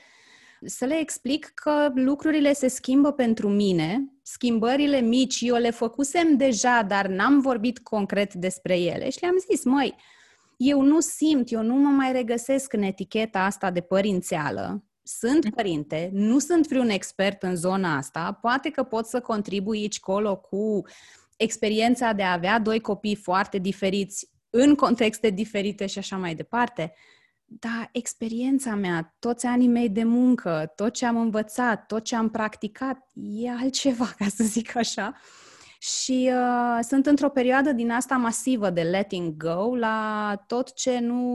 [0.65, 6.83] să le explic că lucrurile se schimbă pentru mine, schimbările mici eu le făcusem deja,
[6.83, 9.09] dar n-am vorbit concret despre ele.
[9.09, 9.95] Și le-am zis, măi,
[10.57, 15.51] eu nu simt, eu nu mă mai regăsesc în eticheta asta de părințeală, sunt mm.
[15.51, 20.37] părinte, nu sunt vreun expert în zona asta, poate că pot să contribui aici colo
[20.37, 20.81] cu
[21.37, 26.93] experiența de a avea doi copii foarte diferiți în contexte diferite și așa mai departe,
[27.59, 32.29] da, experiența mea, toți anii mei de muncă, tot ce am învățat, tot ce am
[32.29, 35.15] practicat, e altceva, ca să zic așa.
[35.79, 41.25] Și uh, sunt într-o perioadă din asta masivă de letting go la tot ce nu...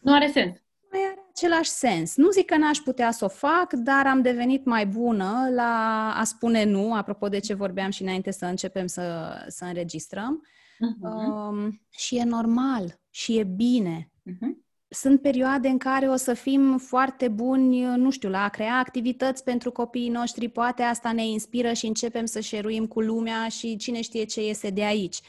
[0.00, 0.58] Nu are sens.
[0.90, 2.16] Nu are același sens.
[2.16, 6.24] Nu zic că n-aș putea să o fac, dar am devenit mai bună la a
[6.24, 10.46] spune nu, apropo de ce vorbeam și înainte să începem să, să înregistrăm.
[10.46, 11.10] Uh-huh.
[11.10, 14.10] Um, și e normal și e bine.
[14.30, 14.69] Uh-huh.
[14.92, 19.44] Sunt perioade în care o să fim foarte buni, nu știu, la a crea activități
[19.44, 24.00] pentru copiii noștri, poate asta ne inspiră și începem să șeruim cu lumea și cine
[24.00, 25.20] știe ce iese de aici.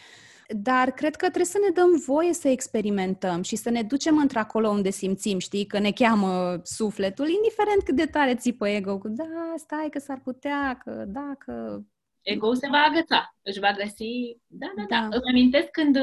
[0.47, 4.69] Dar cred că trebuie să ne dăm voie să experimentăm și să ne ducem într-acolo
[4.69, 9.53] unde simțim, știi, că ne cheamă sufletul, indiferent cât de tare țipă ego cu da,
[9.55, 11.79] stai că s-ar putea, că da, că...
[12.21, 14.37] Ego se va agăța, își va găsi...
[14.47, 14.99] Da, da, da.
[14.99, 15.05] da.
[15.05, 15.97] Îmi amintesc când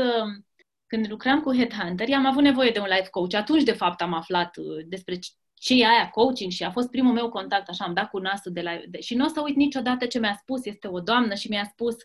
[0.89, 3.34] când lucram cu headhunter, am avut nevoie de un life coach.
[3.34, 5.18] Atunci, de fapt, am aflat uh, despre
[5.55, 8.53] ce e aia coaching și a fost primul meu contact, așa, am dat cu nasul
[8.53, 8.80] de la...
[8.89, 11.64] De, și nu o să uit niciodată ce mi-a spus, este o doamnă și mi-a
[11.64, 11.97] spus,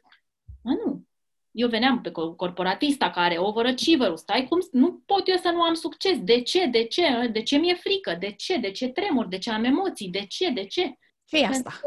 [0.64, 1.08] mă, nu,
[1.52, 6.20] eu veneam pe corporatista care overachiever stai cum, nu pot eu să nu am succes,
[6.20, 9.52] de ce, de ce, de ce mi-e frică, de ce, de ce tremur, de ce
[9.52, 10.98] am emoții, de ce, de ce?
[11.26, 11.80] ce e asta?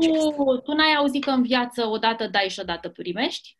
[0.00, 3.58] Tu, tu n-ai auzit că în viață odată dai și odată primești?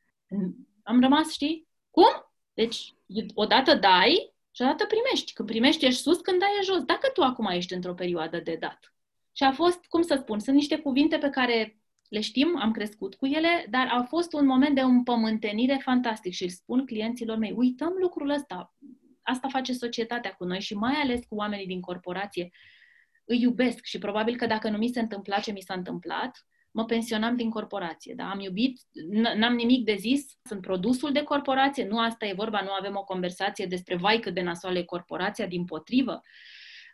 [0.83, 1.69] Am rămas, știi?
[1.91, 2.34] Cum?
[2.55, 2.95] Deci,
[3.35, 5.33] odată dai și odată primești.
[5.33, 6.85] Când primești ești sus, când dai e jos.
[6.85, 8.95] Dacă tu acum ești într-o perioadă de dat.
[9.33, 11.79] Și a fost, cum să spun, sunt niște cuvinte pe care
[12.09, 16.43] le știm, am crescut cu ele, dar a fost un moment de împământenire fantastic și
[16.43, 18.75] îl spun clienților mei, uităm lucrul ăsta.
[19.23, 22.51] Asta face societatea cu noi și mai ales cu oamenii din corporație.
[23.25, 26.85] Îi iubesc și probabil că dacă nu mi se întâmpla ce mi s-a întâmplat, mă
[26.85, 28.15] pensionam din corporație.
[28.17, 28.31] Da?
[28.31, 28.81] Am iubit,
[29.35, 33.05] n-am nimic de zis, sunt produsul de corporație, nu asta e vorba, nu avem o
[33.05, 36.21] conversație despre vai cât de nasoală e corporația, din potrivă.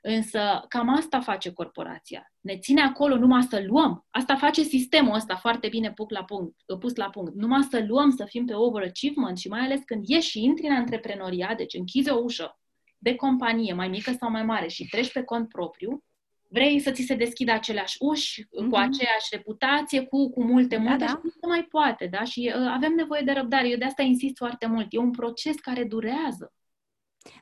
[0.02, 2.32] Însă cam asta face corporația.
[2.40, 4.06] Ne ține acolo numai să luăm.
[4.10, 6.54] Asta face sistemul ăsta foarte bine pus la punct.
[6.78, 7.34] Pus la punct.
[7.34, 10.74] Numai să luăm, să fim pe overachievement și mai ales când ieși și intri în
[10.74, 12.60] antreprenoriat, deci închizi o ușă
[12.98, 16.04] de companie, mai mică sau mai mare, și treci pe cont propriu,
[16.52, 18.68] vrei să ți se deschidă aceleași uși, mm-hmm.
[18.70, 21.06] cu aceeași reputație, cu, cu multe, da, multe da.
[21.06, 22.24] și nu se mai poate, da?
[22.24, 23.68] Și uh, avem nevoie de răbdare.
[23.68, 24.86] Eu de asta insist foarte mult.
[24.90, 26.52] E un proces care durează.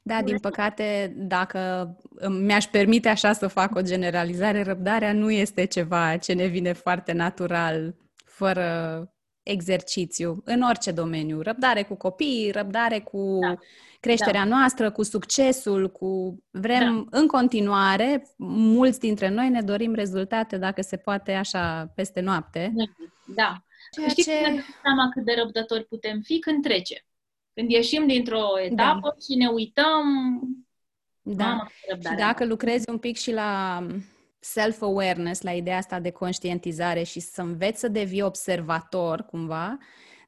[0.03, 1.91] Da, din păcate, dacă
[2.29, 7.13] mi-aș permite așa să fac o generalizare, răbdarea nu este ceva ce ne vine foarte
[7.13, 7.95] natural,
[8.25, 8.67] fără
[9.51, 11.41] exercițiu, în orice domeniu.
[11.41, 13.57] Răbdare cu copiii, răbdare cu da
[14.01, 14.57] creșterea da.
[14.57, 17.19] noastră, cu succesul, cu vrem da.
[17.19, 22.73] în continuare, mulți dintre noi ne dorim rezultate, dacă se poate, așa, peste noapte.
[23.27, 23.63] Da.
[23.91, 24.43] Ceea Știți ce...
[24.45, 27.05] când seama cât de răbdători putem fi când trece.
[27.55, 29.15] Când ieșim dintr-o etapă da.
[29.29, 30.05] și ne uităm...
[31.23, 31.45] Da.
[31.45, 31.67] Mamă,
[32.09, 33.83] și dacă lucrezi un pic și la
[34.39, 39.78] self-awareness, la ideea asta de conștientizare și să înveți să devii observator, cumva,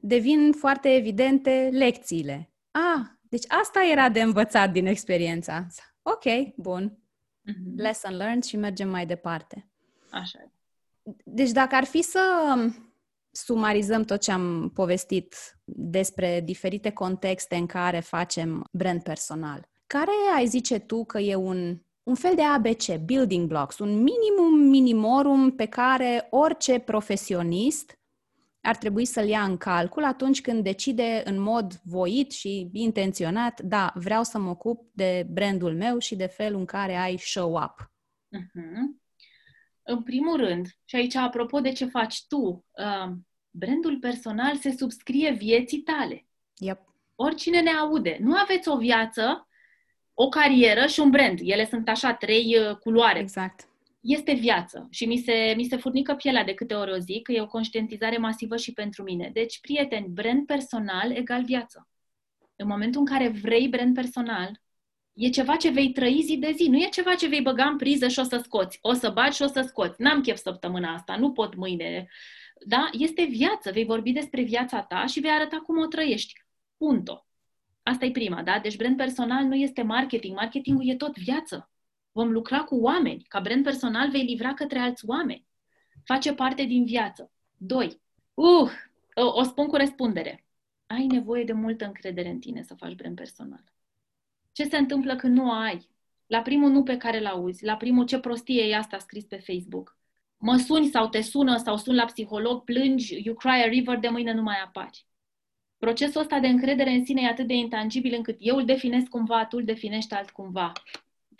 [0.01, 2.51] devin foarte evidente lecțiile.
[2.71, 5.67] Ah, deci asta era de învățat din experiența.
[6.01, 6.97] Ok, bun.
[7.49, 7.75] Mm-hmm.
[7.75, 9.69] Lesson learned și mergem mai departe.
[10.09, 10.51] Așa
[11.23, 12.19] Deci dacă ar fi să
[13.31, 15.35] sumarizăm tot ce am povestit
[15.65, 21.81] despre diferite contexte în care facem brand personal, care ai zice tu că e un,
[22.03, 27.99] un fel de ABC, building blocks, un minimum minimorum pe care orice profesionist
[28.61, 33.91] ar trebui să-l ia în calcul atunci când decide în mod voit și intenționat, da,
[33.95, 37.91] vreau să mă ocup de brandul meu și de felul în care ai show up.
[38.37, 38.99] Uh-huh.
[39.83, 43.11] În primul rând, și aici apropo de ce faci tu, uh,
[43.49, 46.27] brandul personal se subscrie vieții tale.
[46.57, 46.79] Yep.
[47.15, 48.17] Oricine ne aude.
[48.21, 49.47] Nu aveți o viață,
[50.23, 51.39] o carieră și un brand.
[51.41, 53.19] Ele sunt așa, trei uh, culoare.
[53.19, 53.65] Exact
[54.01, 57.31] este viață și mi se, mi se furnică pielea de câte ori o zi, că
[57.31, 59.29] e o conștientizare masivă și pentru mine.
[59.33, 61.87] Deci, prieteni, brand personal egal viață.
[62.55, 64.61] În momentul în care vrei brand personal,
[65.13, 67.77] e ceva ce vei trăi zi de zi, nu e ceva ce vei băga în
[67.77, 68.77] priză și o să scoți.
[68.81, 70.01] O să bagi și o să scoți.
[70.01, 72.07] N-am chef săptămâna asta, nu pot mâine.
[72.65, 72.89] Da?
[72.91, 73.71] Este viață.
[73.71, 76.33] Vei vorbi despre viața ta și vei arăta cum o trăiești.
[76.77, 77.25] Punto.
[77.83, 78.59] Asta e prima, da?
[78.59, 80.35] Deci brand personal nu este marketing.
[80.35, 81.69] Marketingul e tot viață.
[82.11, 83.23] Vom lucra cu oameni.
[83.27, 85.45] Ca brand personal vei livra către alți oameni.
[86.03, 87.31] Face parte din viață.
[87.57, 88.01] Doi.
[88.33, 88.71] Uh,
[89.13, 90.45] o, o spun cu răspundere.
[90.87, 93.63] Ai nevoie de multă încredere în tine să faci brand personal.
[94.51, 95.89] Ce se întâmplă când nu ai?
[96.27, 99.37] La primul nu pe care îl auzi, la primul ce prostie e asta scris pe
[99.37, 99.97] Facebook.
[100.37, 104.09] Mă suni sau te sună sau sun la psiholog, plângi, you cry a river, de
[104.09, 105.05] mâine nu mai apari.
[105.85, 109.45] Procesul ăsta de încredere în sine e atât de intangibil încât eu îl definesc cumva,
[109.45, 110.71] tu îl definești altcumva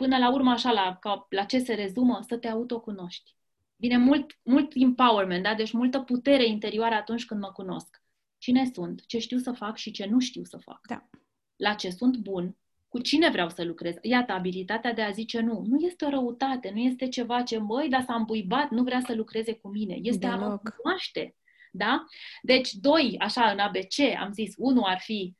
[0.01, 3.35] până la urmă, așa, la, ca, la ce se rezumă, să te autocunoști.
[3.75, 5.55] Vine mult, mult empowerment, da?
[5.55, 8.01] deci multă putere interioară atunci când mă cunosc.
[8.37, 10.79] Cine sunt, ce știu să fac și ce nu știu să fac.
[10.87, 11.09] Da.
[11.55, 12.55] La ce sunt bun,
[12.87, 13.95] cu cine vreau să lucrez.
[14.01, 15.63] Iată, abilitatea de a zice nu.
[15.67, 19.13] Nu este o răutate, nu este ceva ce, măi, dar s-a îmbuibat, nu vrea să
[19.13, 19.97] lucreze cu mine.
[20.01, 20.41] Este Deloc.
[20.41, 21.35] a mă cunoaște.
[21.71, 22.05] Da?
[22.41, 25.35] Deci, doi, așa, în ABC, am zis, unul ar fi,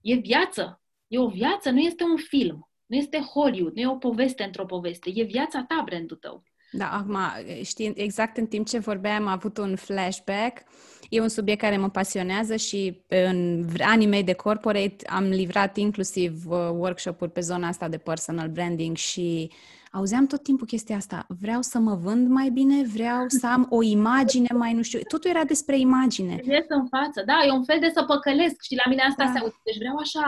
[0.00, 0.80] e viață.
[1.06, 4.66] E o viață, nu este un film Nu este Hollywood, nu e o poveste într-o
[4.66, 6.42] poveste, e viața ta brandul tău.
[6.76, 7.18] Da, acum,
[7.62, 10.62] știi, exact în timp ce vorbeam, am avut un flashback.
[11.10, 16.46] E un subiect care mă pasionează și în anii mei de corporate am livrat inclusiv
[16.46, 19.50] uh, workshop-uri pe zona asta de personal branding și
[19.94, 21.26] auzeam tot timpul chestia asta.
[21.40, 25.00] Vreau să mă vând mai bine, vreau să am o imagine mai nu știu.
[25.08, 26.40] Totul era despre imagine.
[26.44, 29.30] Ies în față, da, e un fel de să păcălesc și la mine asta da.
[29.32, 29.54] se aude.
[29.64, 30.26] Deci vreau așa,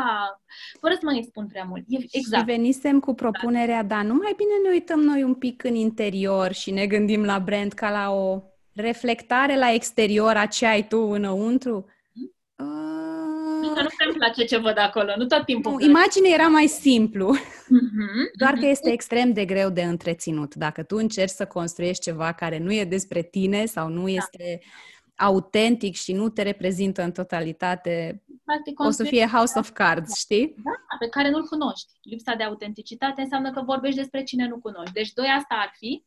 [0.81, 1.85] fără să mă expun prea mult.
[1.89, 2.49] E, exact.
[2.49, 6.53] Și venisem cu propunerea, da, nu mai bine ne uităm noi un pic în interior
[6.53, 8.43] și ne gândim la brand ca la o
[8.75, 11.87] reflectare la exterior a ce ai tu înăuntru.
[13.67, 15.73] Nu că nu îmi place ce văd acolo, nu tot timpul.
[15.73, 20.55] Nu, imaginea era mai simplu, uh-huh, doar că este extrem de greu de întreținut.
[20.55, 24.11] Dacă tu încerci să construiești ceva care nu e despre tine sau nu da.
[24.11, 24.61] este
[25.17, 30.55] autentic și nu te reprezintă în totalitate, Practic, o să fie House of Cards, știi?
[30.65, 31.93] Da, pe care nu-l cunoști.
[32.03, 34.93] Lipsa de autenticitate înseamnă că vorbești despre cine nu cunoști.
[34.93, 36.05] Deci doi asta ar fi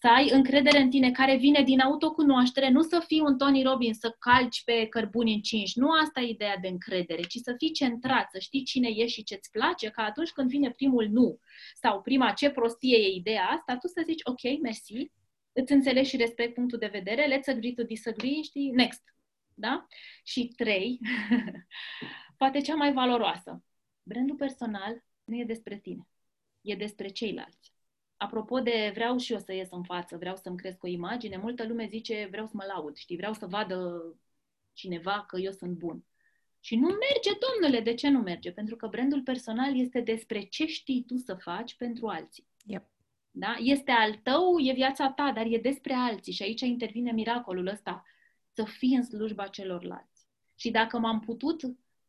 [0.00, 3.98] să ai încredere în tine care vine din autocunoaștere, nu să fii un Tony Robbins,
[3.98, 5.78] să calci pe cărbuni încinși.
[5.78, 9.24] Nu asta e ideea de încredere, ci să fii centrat, să știi cine ești și
[9.24, 11.38] ce-ți place, ca atunci când vine primul nu
[11.74, 15.10] sau prima ce prostie e ideea asta, tu să zici ok, mersi,
[15.52, 19.02] îți înțelegi și respect punctul de vedere, let's agree to disagree, știi, next.
[19.54, 19.86] Da?
[20.24, 20.98] Și trei,
[22.36, 23.64] poate cea mai valoroasă.
[24.02, 26.08] Brandul personal nu e despre tine,
[26.60, 27.76] e despre ceilalți
[28.18, 31.66] apropo de vreau și eu să ies în față, vreau să-mi cresc o imagine, multă
[31.66, 34.02] lume zice vreau să mă laud, știi, vreau să vadă
[34.72, 36.04] cineva că eu sunt bun.
[36.60, 38.52] Și nu merge, domnule, de ce nu merge?
[38.52, 42.46] Pentru că brandul personal este despre ce știi tu să faci pentru alții.
[42.64, 42.84] Yep.
[43.30, 43.56] Da?
[43.58, 48.04] Este al tău, e viața ta, dar e despre alții și aici intervine miracolul ăsta,
[48.52, 50.26] să fii în slujba celorlalți.
[50.54, 51.60] Și dacă m-am putut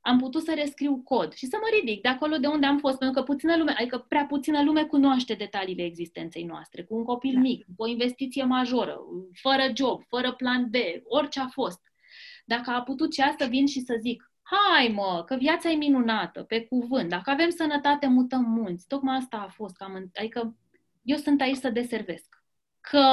[0.02, 2.98] am putut să rescriu cod și să mă ridic de acolo de unde am fost,
[2.98, 7.34] pentru că puțină lume, adică prea puțină lume cunoaște detaliile existenței noastre, cu un copil
[7.34, 7.40] da.
[7.40, 9.00] mic, cu o investiție majoră,
[9.34, 11.82] fără job, fără plan B, orice a fost.
[12.46, 16.44] Dacă a putut și asta vin și să zic, hai mă, că viața e minunată,
[16.44, 18.88] pe cuvânt, dacă avem sănătate, mutăm munți.
[18.88, 20.56] Tocmai asta a fost, cam, adică
[21.02, 22.44] eu sunt aici să deservesc.
[22.82, 23.04] Că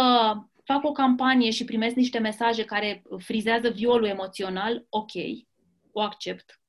[0.65, 5.13] fac o campanie și primesc niște mesaje care frizează violul emoțional, ok,
[5.93, 6.61] o accept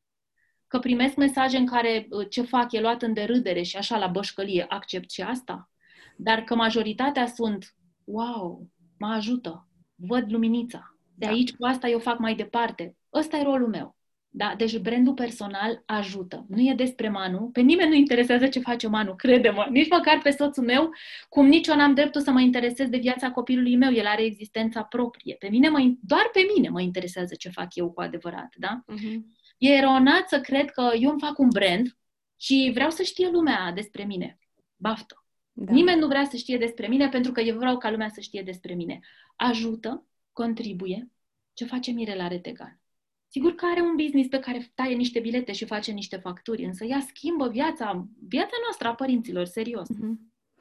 [0.68, 4.08] că primesc mesaje în care uh, ce fac e luat în derâdere și așa la
[4.08, 5.70] bășcălie, accept și asta,
[6.18, 11.32] dar că majoritatea sunt, wow, mă ajută, văd luminița, de da.
[11.32, 12.96] aici cu asta eu fac mai departe.
[13.14, 13.96] Ăsta e rolul meu.
[14.30, 14.54] Da?
[14.58, 16.46] Deci brandul personal ajută.
[16.50, 17.50] Nu e despre Manu.
[17.54, 19.68] Pe nimeni nu interesează ce face Manu, crede-mă.
[19.70, 20.90] Nici măcar pe soțul meu,
[21.30, 23.94] cum nici eu n-am dreptul să mă interesez de viața copilului meu.
[23.94, 25.36] El are existența proprie.
[25.40, 28.54] Pe mine mă, doar pe mine mă interesează ce fac eu cu adevărat.
[28.58, 28.84] Da?
[28.94, 29.20] Uh-huh.
[29.58, 31.98] E eronat să cred că eu îmi fac un brand
[32.36, 34.40] și vreau să știe lumea despre mine.
[34.76, 35.26] Baftă.
[35.52, 35.72] Da.
[35.72, 38.42] Nimeni nu vrea să știe despre mine pentru că eu vreau ca lumea să știe
[38.42, 39.00] despre mine.
[39.36, 41.12] Ajută, contribuie,
[41.54, 42.82] ce face Mirela Retegan.
[43.30, 46.86] Sigur că are un business pe care taie niște bilete și face niște facturi, însă
[46.86, 49.88] ea schimbă viața, viața noastră a părinților, serios.
[49.88, 50.16] Mm-hmm.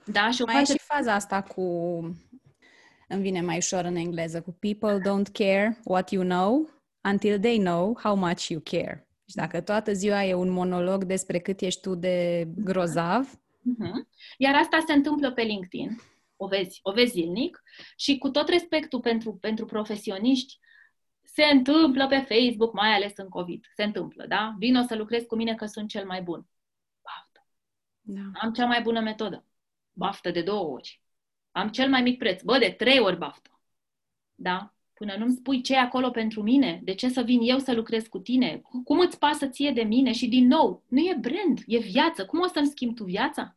[0.05, 0.73] Da, și o mai face...
[0.73, 1.63] e și faza asta cu,
[3.09, 6.69] îmi vine mai ușor în engleză, cu people don't care what you know
[7.11, 9.09] until they know how much you care.
[9.29, 13.31] Și dacă toată ziua e un monolog despre cât ești tu de grozav.
[13.31, 14.09] Uh-huh.
[14.37, 16.01] Iar asta se întâmplă pe LinkedIn,
[16.37, 17.63] o vezi, o vezi zilnic,
[17.97, 20.59] și cu tot respectul pentru, pentru profesioniști,
[21.23, 23.65] se întâmplă pe Facebook, mai ales în COVID.
[23.75, 24.55] Se întâmplă, da?
[24.59, 26.47] Vino să lucrezi cu mine că sunt cel mai bun.
[27.03, 27.47] Baftă.
[28.01, 28.41] Da.
[28.41, 29.45] Am cea mai bună metodă.
[29.93, 31.03] Baftă de două ori.
[31.51, 32.43] Am cel mai mic preț.
[32.43, 33.61] Bă, de trei ori baftă.
[34.35, 34.75] Da?
[34.99, 38.07] Până nu-mi spui ce e acolo pentru mine, de ce să vin eu să lucrez
[38.07, 41.79] cu tine, cum îți pasă ție de mine și din nou, nu e brand, e
[41.79, 43.57] viață, cum o să-mi schimbi tu viața?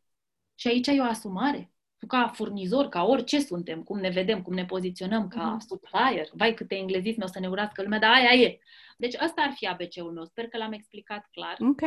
[0.56, 1.72] Și aici e o asumare.
[1.98, 5.68] Tu ca furnizor, ca orice suntem, cum ne vedem, cum ne poziționăm ca uh-huh.
[5.68, 8.60] supplier, vai câte englezisme o să ne urască lumea, dar aia e.
[8.98, 11.58] Deci asta ar fi ABC-ul meu, sper că l-am explicat clar.
[11.60, 11.82] Ok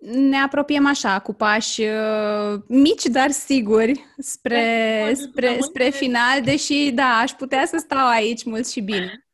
[0.00, 7.18] ne apropiem așa, cu pași uh, mici, dar siguri, spre, spre, spre final, deși, da,
[7.22, 9.24] aș putea să stau aici mult și bine.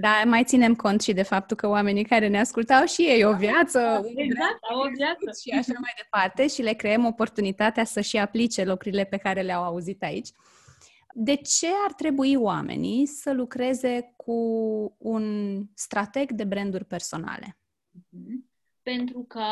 [0.00, 3.36] Dar mai ținem cont și de faptul că oamenii care ne ascultau și ei o
[3.36, 3.78] viață,
[4.14, 5.40] exact, au o viață.
[5.42, 9.62] și așa mai departe și le creăm oportunitatea să și aplice lucrurile pe care le-au
[9.62, 10.28] auzit aici.
[11.14, 14.34] De ce ar trebui oamenii să lucreze cu
[14.98, 17.58] un strateg de branduri personale?
[17.96, 18.45] Mm-hmm
[18.92, 19.44] pentru că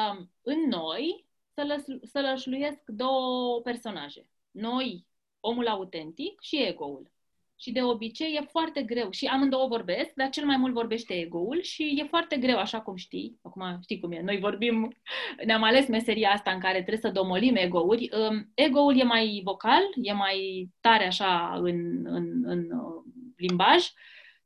[0.43, 4.31] în noi să, lăs- să lășluiesc două personaje.
[4.51, 5.07] Noi,
[5.41, 7.13] omul autentic și ego-ul.
[7.57, 9.11] Și de obicei e foarte greu.
[9.11, 12.97] Și amândouă vorbesc, dar cel mai mult vorbește ego-ul și e foarte greu, așa cum
[12.97, 13.39] știi.
[13.43, 14.21] Acum știi cum e.
[14.21, 14.97] Noi vorbim,
[15.45, 18.11] ne-am ales meseria asta în care trebuie să domolim ego-uri.
[18.13, 23.03] Um, ego-ul e mai vocal, e mai tare așa în, în, în uh,
[23.37, 23.93] limbaj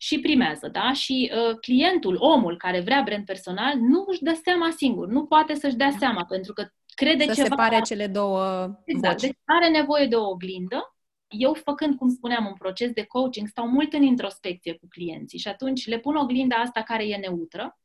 [0.01, 0.92] și primează, da?
[0.92, 5.55] Și uh, clientul, omul care vrea brand personal, nu își dă seama singur, nu poate
[5.55, 7.49] să-și dea seama, pentru că crede să ceva...
[7.49, 8.42] separe cele două
[8.84, 9.20] Exact, voci.
[9.20, 10.96] deci are nevoie de o oglindă.
[11.28, 15.49] Eu, făcând, cum spuneam, un proces de coaching, stau mult în introspecție cu clienții și
[15.49, 17.78] atunci le pun oglinda asta care e neutră.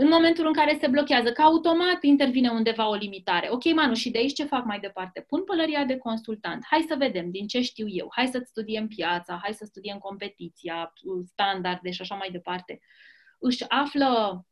[0.00, 3.48] În momentul în care se blochează, că automat intervine undeva o limitare.
[3.50, 5.20] Ok, Manu, și de aici ce fac mai departe?
[5.28, 6.64] Pun pălăria de consultant.
[6.70, 8.06] Hai să vedem din ce știu eu.
[8.10, 10.92] Hai să studiem piața, hai să studiem competiția,
[11.26, 12.80] standarde și așa mai departe.
[13.38, 14.44] Își află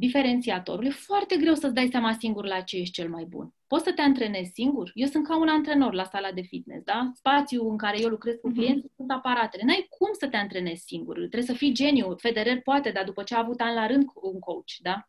[0.00, 0.86] diferențiatorul.
[0.86, 3.54] E foarte greu să-ți dai seama singur la ce ești cel mai bun.
[3.66, 4.90] Poți să te antrenezi singur?
[4.94, 7.10] Eu sunt ca un antrenor la sala de fitness, da?
[7.14, 8.96] Spațiul în care eu lucrez cu clienți uh-huh.
[8.96, 9.62] sunt aparatele.
[9.66, 11.16] N-ai cum să te antrenezi singur.
[11.16, 12.14] Trebuie să fii geniu.
[12.16, 15.08] Federer poate, dar după ce a avut an la rând un coach, da?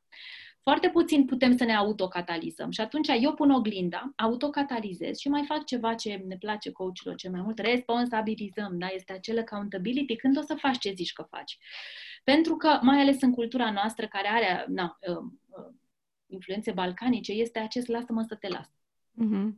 [0.64, 5.66] Foarte puțin putem să ne autocatalizăm și atunci eu pun oglinda, autocatalizez și mai fac
[5.66, 8.88] ceva ce ne place coachilor cel mai mult, responsabilizăm, da?
[8.88, 11.57] Este acel accountability când o să faci ce zici că faci.
[12.24, 15.74] Pentru că, mai ales în cultura noastră care are na, uh, uh,
[16.28, 18.68] influențe balcanice, este acest lasă-mă să te las.
[18.68, 19.49] Uh-huh.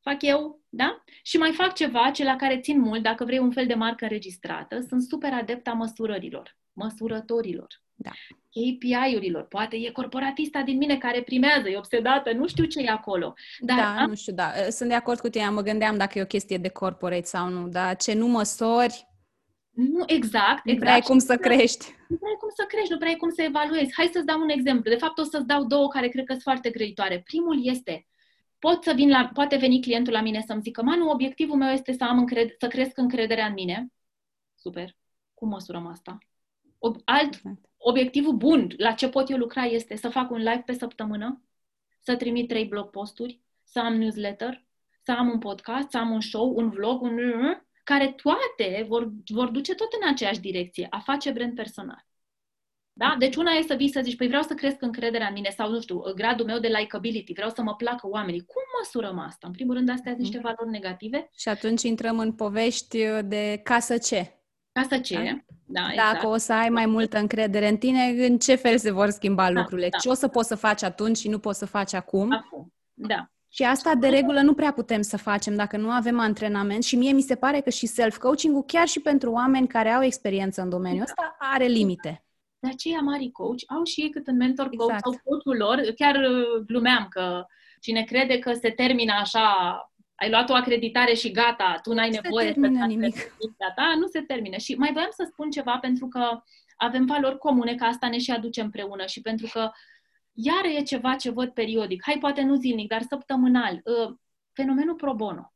[0.00, 1.04] Fac eu, da?
[1.22, 4.04] Și mai fac ceva ce la care țin mult, dacă vrei un fel de marcă
[4.04, 7.82] înregistrată, sunt super adept a măsurărilor, măsurătorilor.
[7.94, 8.10] Da.
[8.58, 9.42] KPI-urilor.
[9.44, 13.34] Poate e corporatista din mine care primează, e obsedată, nu știu ce e acolo.
[13.58, 14.08] Dar da, am...
[14.08, 14.52] nu știu, da.
[14.70, 17.68] Sunt de acord cu tine, mă gândeam dacă e o chestie de corporate sau nu,
[17.68, 19.06] dar ce nu măsori,
[19.70, 20.78] Nu, exact, nu exact.
[20.80, 21.84] prea ai cum să crești.
[22.08, 23.92] Nu prea ai cum să crești, nu prea ai cum să evaluezi.
[23.94, 24.90] Hai să-ți dau un exemplu.
[24.90, 27.20] De fapt, o să-ți dau două care cred că sunt foarte grăitoare.
[27.24, 28.06] Primul este,
[28.58, 31.92] pot să vin la, poate veni clientul la mine să-mi zică, Manu, obiectivul meu este
[31.92, 33.86] să, am încred- să cresc încrederea în mine.
[34.54, 34.96] Super.
[35.34, 36.18] Cum măsurăm asta?
[36.66, 37.67] Ob- alt, Exact.
[37.78, 41.42] Obiectivul bun la ce pot eu lucra este să fac un live pe săptămână,
[42.00, 44.66] să trimit trei blog posturi, să am newsletter,
[45.02, 47.18] să am un podcast, să am un show, un vlog, un
[47.84, 52.06] care toate vor, vor duce tot în aceeași direcție, a face brand personal.
[52.92, 53.16] Da?
[53.18, 55.70] Deci una e să vii să zici, păi vreau să cresc încrederea în mine sau,
[55.70, 58.44] nu știu, gradul meu de likability, vreau să mă placă oamenii.
[58.44, 59.46] Cum măsurăm asta?
[59.46, 61.30] În primul rând, astea sunt niște valori negative.
[61.36, 64.32] Și atunci intrăm în povești de casă ce.
[64.72, 65.14] Ca să ce?
[65.14, 65.47] Da.
[65.70, 66.12] Da, exact.
[66.12, 69.52] Dacă o să ai mai multă încredere în tine, în ce fel se vor schimba
[69.52, 69.88] Da, lucrurile?
[69.88, 69.98] da.
[69.98, 72.32] Ce o să poți să faci atunci și nu poți să faci acum?
[72.32, 72.72] Acum.
[72.94, 73.30] Da.
[73.48, 77.12] Și asta, de regulă, nu prea putem să facem dacă nu avem antrenament și mie
[77.12, 81.02] mi se pare că și self-coaching-ul, chiar și pentru oameni care au experiență în domeniul
[81.02, 82.24] ăsta, are limite.
[82.58, 85.02] De aceea mari coach au și ei cât în mentor coach Exact.
[85.02, 85.92] sau coachul lor.
[85.96, 87.44] Chiar uh, glumeam că
[87.80, 89.46] cine crede că se termină așa,
[90.20, 93.14] ai luat o acreditare și gata, tu n-ai Nu se nevoie termină să nimic.
[93.74, 94.56] ta, nu se termină.
[94.56, 96.42] Și mai voiam să spun ceva pentru că
[96.76, 99.70] avem valori comune, că asta ne și aduce împreună și pentru că
[100.32, 104.16] iar e ceva ce văd periodic, hai poate nu zilnic, dar săptămânal, uh,
[104.52, 105.52] fenomenul pro bono,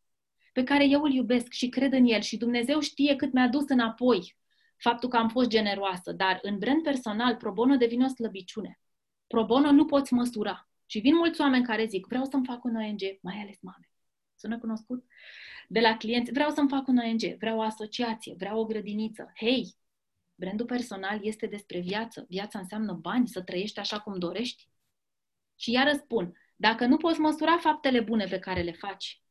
[0.52, 3.68] pe care eu îl iubesc și cred în el și Dumnezeu știe cât mi-a dus
[3.68, 4.36] înapoi
[4.76, 8.80] faptul că am fost generoasă, dar în brand personal pro bono devine o slăbiciune.
[9.26, 10.68] Pro bono nu poți măsura.
[10.86, 13.91] Și vin mulți oameni care zic, vreau să-mi fac un ONG, mai ales mame.
[14.43, 15.05] Sună cunoscut?
[15.68, 19.32] De la clienți, vreau să-mi fac un ONG, vreau o asociație, vreau o grădiniță.
[19.36, 19.74] Hei,
[20.34, 22.26] brandul personal este despre viață.
[22.28, 24.68] Viața înseamnă bani, să trăiești așa cum dorești.
[25.57, 29.22] Și iar spun, dacă nu poți măsura faptele bune pe care le faci,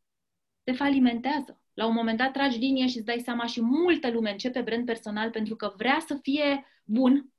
[0.64, 1.62] te falimentează.
[1.74, 4.86] La un moment dat tragi linie și îți dai seama și multă lume începe brand
[4.86, 7.34] personal pentru că vrea să fie bun.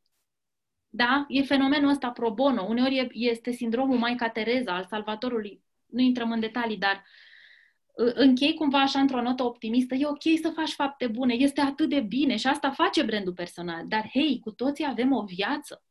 [0.88, 1.24] Da?
[1.28, 2.62] E fenomenul ăsta pro bono.
[2.62, 5.62] Uneori e- este sindromul Maica Tereza al salvatorului.
[5.86, 7.21] Nu intrăm în detalii, dar uh,
[7.94, 9.94] închei cumva așa într-o notă optimistă.
[9.94, 13.82] E ok să faci fapte bune, este atât de bine și asta face brandul personal.
[13.88, 15.82] Dar hei, cu toții avem o viață.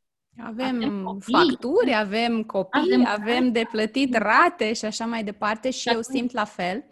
[0.43, 1.33] Avem, Avem copii.
[1.33, 5.91] facturi, avem copii, avem, Avem avem de plătit rate și așa mai departe și Da.
[5.91, 6.85] eu simt la fel.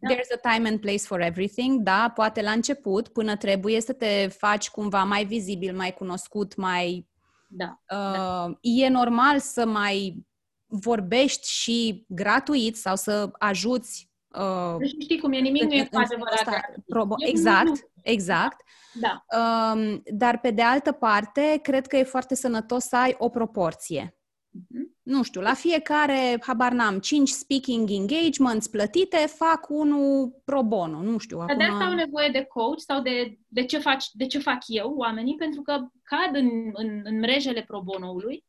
[0.00, 0.14] Da.
[0.14, 4.28] There's a time and place for everything, da, poate la început, până trebuie să te
[4.28, 7.08] faci cumva mai vizibil, mai cunoscut, mai...
[7.48, 7.80] Da.
[7.96, 10.26] Uh, E normal să mai
[10.66, 15.84] vorbești și gratuit sau să ajuți uh, Deci știi cum e, nimic nu e în
[15.84, 16.34] cu felul adevărat.
[16.34, 16.84] ăsta, gratuit.
[16.84, 17.74] probo- Eu nu- exact, nu.
[18.02, 18.56] exact.
[19.00, 19.24] Da.
[19.38, 24.16] Um, dar pe de altă parte, cred că e foarte sănătos să ai o proporție.
[24.50, 24.96] Mhm.
[25.02, 31.18] Nu știu, la fiecare, habar n-am, 5 speaking engagements plătite, fac unul pro bono, nu
[31.18, 31.36] știu.
[31.38, 31.58] Dar Acum...
[31.58, 34.94] de asta au nevoie de coach sau de, de, ce faci, de ce fac eu,
[34.96, 35.72] oamenii, pentru că
[36.02, 38.44] cad în, în, în mrejele pro bonoului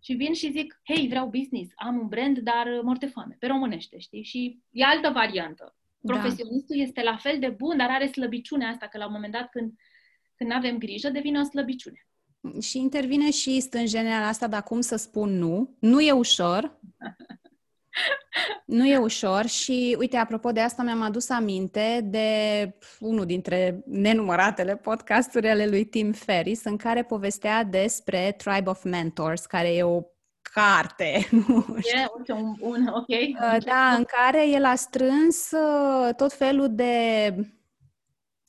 [0.00, 3.46] și vin și zic, hei, vreau business, am un brand, dar mor de foame, pe
[3.46, 4.22] românește, știi?
[4.22, 5.74] Și e altă variantă.
[6.02, 6.82] Profesionistul da.
[6.82, 9.72] este la fel de bun, dar are slăbiciunea asta, că la un moment dat când,
[10.36, 12.06] când avem grijă, devine o slăbiciune.
[12.60, 15.76] Și intervine și stânjenea asta, dar cum să spun nu.
[15.78, 16.78] Nu e ușor.
[18.64, 22.28] Nu e ușor și, uite, apropo de asta, mi-am adus aminte de
[22.98, 29.46] unul dintre nenumăratele podcasturi ale lui Tim Ferris, în care povestea despre Tribe of Mentors,
[29.46, 30.02] care e o
[30.42, 31.28] carte.
[31.94, 33.08] E, uite, un, un, ok.
[33.08, 37.34] Uh, da, în care el a strâns uh, tot felul de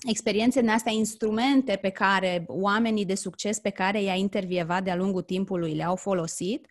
[0.04, 5.22] experiențe din astea, instrumente pe care oamenii de succes pe care i-a intervievat de-a lungul
[5.22, 6.68] timpului le-au folosit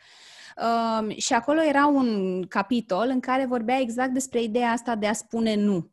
[0.60, 5.12] Um, și acolo era un capitol în care vorbea exact despre ideea asta de a
[5.12, 5.90] spune nu.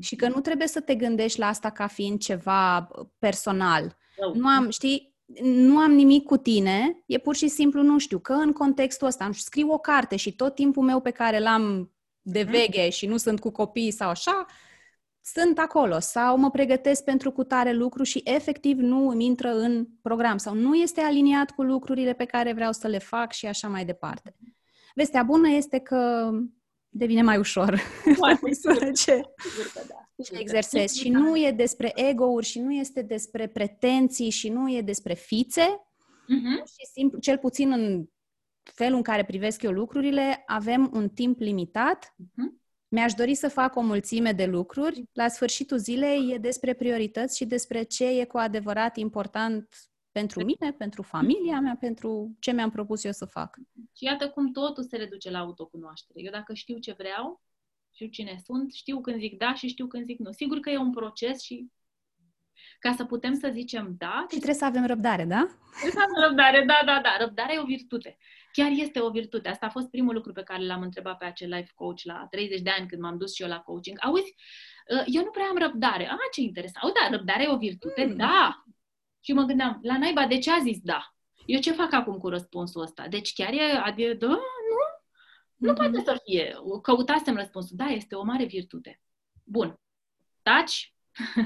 [0.00, 2.88] Și că nu trebuie să te gândești la asta ca fiind ceva
[3.18, 3.96] personal.
[4.34, 8.32] Nu am, știi, nu am nimic cu tine, e pur și simplu, nu știu, că
[8.32, 11.92] în contextul ăsta am scriu o carte și tot timpul meu pe care l-am
[12.22, 12.50] de mhm.
[12.50, 14.46] veche și nu sunt cu copii sau așa,
[15.22, 20.36] sunt acolo sau mă pregătesc pentru cutare lucru și efectiv nu îmi intră în program
[20.36, 23.84] sau nu este aliniat cu lucrurile pe care vreau să le fac și așa mai
[23.84, 24.36] departe.
[24.94, 26.30] Vestea bună este că
[26.88, 27.80] devine mai ușor
[28.42, 29.20] măsură ce
[29.88, 30.38] da.
[30.38, 30.98] exersezi.
[30.98, 35.62] Și nu e despre ego-uri și nu este despre pretenții și nu e despre fițe.
[35.62, 36.64] Uh-huh.
[36.64, 38.04] Și simplu, cel puțin în
[38.62, 42.59] felul în care privesc eu lucrurile, avem un timp limitat uh-huh
[42.90, 45.04] mi-aș dori să fac o mulțime de lucruri.
[45.12, 49.68] La sfârșitul zilei e despre priorități și despre ce e cu adevărat important
[50.12, 53.56] pentru mine, pentru familia mea, pentru ce mi-am propus eu să fac.
[53.96, 56.20] Și iată cum totul se reduce la autocunoaștere.
[56.22, 57.42] Eu dacă știu ce vreau,
[57.90, 60.32] știu cine sunt, știu când zic da și știu când zic nu.
[60.32, 61.70] Sigur că e un proces și
[62.78, 64.20] ca să putem să zicem da.
[64.20, 65.46] Și trebuie să avem răbdare, da?
[65.70, 67.24] Trebuie să avem răbdare, da, da, da.
[67.24, 68.18] Răbdarea e o virtute
[68.52, 69.48] chiar este o virtute.
[69.48, 72.60] Asta a fost primul lucru pe care l-am întrebat pe acel life coach la 30
[72.60, 73.98] de ani când m-am dus și eu la coaching.
[74.00, 74.34] Auzi,
[74.94, 76.06] uh, eu nu prea am răbdare.
[76.10, 76.84] Ah, ce interesant.
[76.84, 78.04] Auzi, da, răbdare e o virtute?
[78.04, 78.16] Mm.
[78.16, 78.64] Da.
[79.20, 81.14] Și mă gândeam, la naiba, de ce a zis da?
[81.46, 83.08] Eu ce fac acum cu răspunsul ăsta?
[83.08, 84.36] Deci chiar e, adică, da, nu?
[85.56, 85.76] Nu mm-hmm.
[85.76, 86.54] poate să fie.
[86.82, 87.76] Căutasem răspunsul.
[87.76, 89.00] Da, este o mare virtute.
[89.44, 89.80] Bun.
[90.42, 90.94] Taci,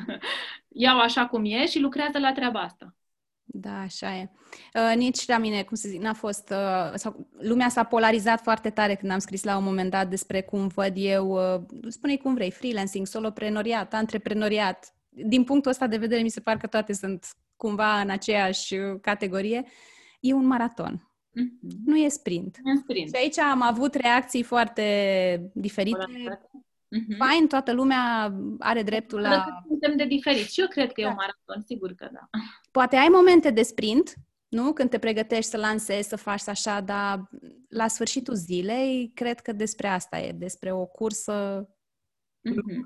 [0.69, 2.97] iau așa cum e și lucrează la treaba asta.
[3.45, 4.31] Da, așa e.
[4.75, 6.51] Uh, nici la mine, cum să zic, n-a fost...
[6.51, 10.43] Uh, sau, lumea s-a polarizat foarte tare când am scris la un moment dat despre
[10.43, 14.95] cum văd eu, uh, spune cum vrei, freelancing, soloprenoriat, antreprenoriat.
[15.09, 17.27] Din punctul ăsta de vedere, mi se pare că toate sunt
[17.57, 19.65] cumva în aceeași categorie.
[20.21, 21.09] E un maraton.
[21.41, 21.85] Mm-hmm.
[21.85, 22.57] Nu e sprint.
[22.65, 23.09] E sprint.
[23.09, 26.05] Și aici am avut reacții foarte diferite.
[26.99, 27.17] Mm-hmm.
[27.17, 29.63] Fain, toată lumea are dreptul la...
[29.67, 31.07] Suntem de diferit și eu cred că da.
[31.07, 32.29] e un maraton, sigur că da.
[32.71, 34.15] Poate ai momente de sprint,
[34.49, 34.73] nu?
[34.73, 37.29] Când te pregătești să lansezi, să faci așa, dar
[37.69, 41.69] la sfârșitul zilei, cred că despre asta e, despre o cursă
[42.49, 42.83] mm-hmm.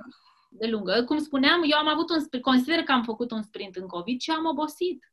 [0.50, 1.04] de lungă.
[1.06, 4.30] Cum spuneam, eu am avut un consider că am făcut un sprint în COVID și
[4.30, 5.12] am obosit.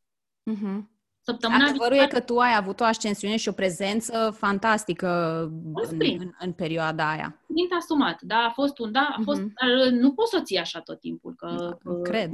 [0.51, 0.93] Mm-hmm.
[1.21, 5.41] Săptămâna Adevărul e că tu ai avut o ascensiune și o prezență fantastică
[5.73, 7.44] în, în, în perioada aia.
[7.55, 9.53] Sprint asumat, da, a fost un da, a fost, mm-hmm.
[9.53, 11.33] dar nu poți să o ții așa tot timpul.
[11.35, 12.31] Că, da, cred.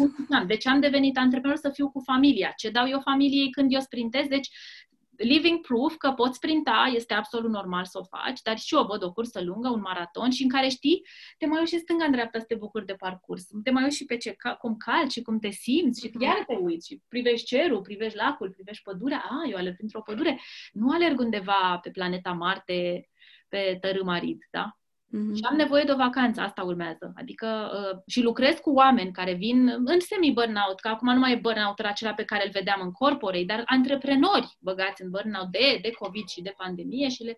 [0.48, 2.54] Deci am devenit antreprenor să fiu cu familia.
[2.56, 4.28] Ce dau eu familiei când eu sprintez?
[4.28, 4.50] Deci
[5.16, 9.04] living proof că poți sprinta, este absolut normal să o faci, dar și eu văd
[9.04, 11.06] o cursă lungă, un maraton și în care știi,
[11.38, 13.48] te mai uiți și stânga în dreapta să te bucuri de parcurs.
[13.64, 16.44] Te mai uiți și pe ce, ca, cum calci și cum te simți și chiar
[16.48, 19.26] te uiți și privești cerul, privești lacul, privești pădurea.
[19.30, 20.40] A, eu alerg într-o pădure.
[20.72, 23.10] Nu alerg undeva pe planeta Marte,
[23.48, 24.81] pe tărâm arid, da?
[25.12, 25.36] Mm-hmm.
[25.36, 27.14] Și am nevoie de o vacanță, asta urmează.
[27.16, 31.36] Adică uh, și lucrez cu oameni care vin în semi-burnout, că acum nu mai e
[31.42, 35.92] burnout acela pe care îl vedeam în corporei, dar antreprenori băgați în burnout de, de
[35.92, 37.38] COVID și de pandemie și le...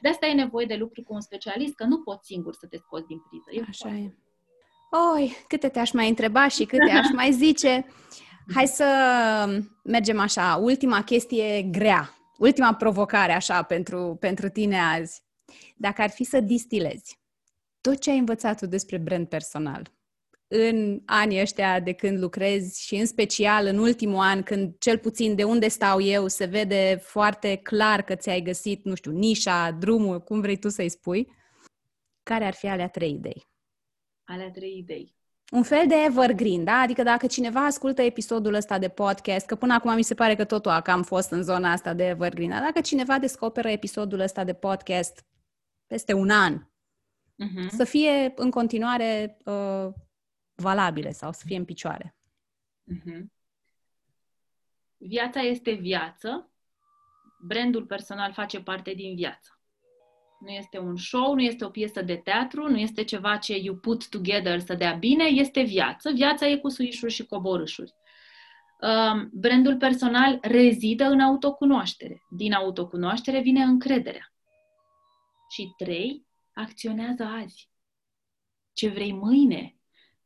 [0.00, 2.76] de asta e nevoie de lucru cu un specialist, că nu poți singur să te
[2.76, 3.48] scoți din priză.
[3.50, 4.14] E Așa e.
[5.14, 7.86] Oi, câte te-aș mai întreba și câte aș mai zice.
[8.54, 8.84] Hai să
[9.84, 10.58] mergem așa.
[10.62, 12.14] Ultima chestie grea.
[12.38, 15.22] Ultima provocare așa pentru, pentru tine azi.
[15.76, 17.18] Dacă ar fi să distilezi
[17.80, 19.90] tot ce ai învățat tu despre brand personal
[20.52, 25.34] în anii ăștia de când lucrezi și în special în ultimul an, când cel puțin
[25.34, 30.20] de unde stau eu se vede foarte clar că ți-ai găsit, nu știu, nișa, drumul,
[30.20, 31.32] cum vrei tu să-i spui,
[32.22, 33.48] care ar fi alea trei idei?
[34.24, 35.14] Alea trei idei.
[35.52, 36.72] Un fel de evergreen, da?
[36.72, 40.44] Adică dacă cineva ascultă episodul ăsta de podcast, că până acum mi se pare că
[40.44, 44.44] totul a cam fost în zona asta de evergreen, dar dacă cineva descoperă episodul ăsta
[44.44, 45.24] de podcast
[45.90, 47.68] peste un an, uh-huh.
[47.68, 49.88] să fie în continuare uh,
[50.54, 52.16] valabile sau să fie în picioare.
[52.94, 53.22] Uh-huh.
[54.96, 56.50] Viața este viață,
[57.46, 59.60] brandul personal face parte din viață.
[60.40, 63.76] nu este un show, nu este o piesă de teatru, nu este ceva ce you
[63.76, 66.10] put together să dea bine, este viață.
[66.10, 67.94] Viața e cu suișuri și coborâșuri.
[68.80, 72.22] Um, brandul personal rezidă în autocunoaștere.
[72.30, 74.29] Din autocunoaștere vine încrederea.
[75.50, 77.70] Și trei, acționează azi.
[78.72, 79.76] Ce vrei mâine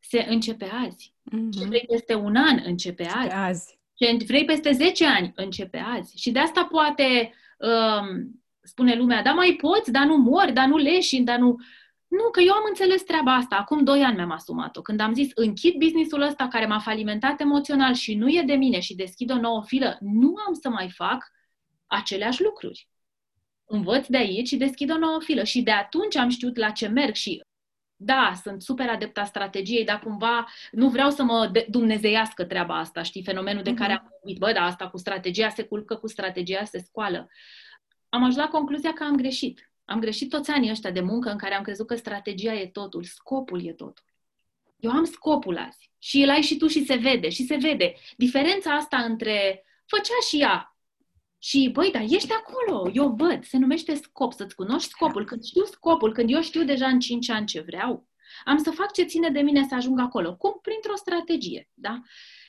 [0.00, 1.14] se începe azi.
[1.14, 1.58] Mm-hmm.
[1.58, 3.32] Ce vrei peste un an începe azi.
[3.32, 3.78] azi.
[3.94, 6.18] Ce vrei peste 10 ani începe azi.
[6.18, 10.76] Și de asta poate um, spune lumea, da mai poți, dar nu mori, dar nu
[10.76, 11.56] leși, dar nu...
[12.08, 13.56] Nu, că eu am înțeles treaba asta.
[13.56, 14.82] Acum doi ani mi-am asumat-o.
[14.82, 18.80] Când am zis, închid businessul ăsta care m-a falimentat emoțional și nu e de mine
[18.80, 21.30] și deschid o nouă filă, nu am să mai fac
[21.86, 22.88] aceleași lucruri.
[23.64, 25.44] Învăț de aici și deschid o nouă filă.
[25.44, 27.42] Și de atunci am știut la ce merg și
[27.96, 33.22] da, sunt super adepta strategiei, dar cumva nu vreau să mă dumnezeiască treaba asta, știi,
[33.22, 33.76] fenomenul de uh-huh.
[33.76, 34.38] care am vorbit.
[34.38, 37.28] Bă, da, asta cu strategia se culcă, cu strategia se scoală.
[38.08, 39.70] Am ajuns la concluzia că am greșit.
[39.84, 43.04] Am greșit toți anii ăștia de muncă în care am crezut că strategia e totul,
[43.04, 44.04] scopul e totul.
[44.76, 47.94] Eu am scopul azi și îl ai și tu și se vede, și se vede.
[48.16, 50.73] Diferența asta între făcea și ea
[51.48, 55.24] și, băi, dar ești acolo, eu văd, se numește scop, să-ți cunoști scopul.
[55.24, 58.08] Când știu scopul, când eu știu deja în 5 ani ce vreau,
[58.44, 60.36] am să fac ce ține de mine să ajung acolo.
[60.36, 60.58] Cum?
[60.62, 62.00] Printr-o strategie, da?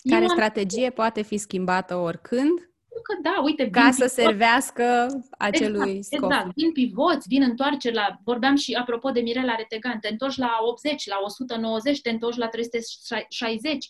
[0.09, 0.91] Care eu strategie am...
[0.91, 2.69] poate fi schimbată oricând?
[3.03, 3.69] că da, uite...
[3.69, 6.31] Ca să servească acelui exact, scop.
[6.31, 8.19] Exact, vin pivoți, vin întoarceri la...
[8.23, 12.47] Vorbeam și apropo de Mirela Retegan, te întorci la 80, la 190, te întorci la
[12.47, 13.89] 360.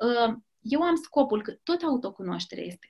[0.00, 2.86] Uh, eu am scopul, că tot autocunoaștere este.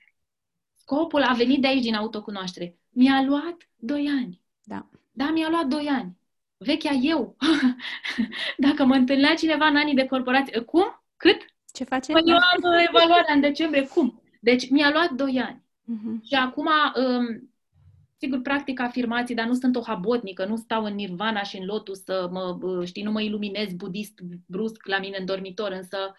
[0.83, 2.77] Scopul a venit de aici, din autocunoaștere.
[2.89, 4.41] Mi-a luat 2 ani.
[4.63, 4.89] Da.
[5.11, 6.17] Da, mi-a luat 2 ani.
[6.57, 7.35] Vechea eu.
[8.67, 11.03] Dacă mă întâlnea cineva în anii de corporație, cum?
[11.17, 11.45] Cât?
[11.73, 12.11] Ce face?
[12.11, 13.87] Păi eu am evaluarea în decembrie.
[13.87, 14.21] Cum?
[14.39, 15.61] Deci mi-a luat 2 ani.
[15.61, 16.27] Uh-huh.
[16.27, 17.53] Și acum, um,
[18.17, 22.03] sigur, practic afirmații, dar nu sunt o habotnică, nu stau în nirvana și în lotus
[22.03, 26.15] să mă, știi, nu mă iluminez budist brusc la mine în dormitor, însă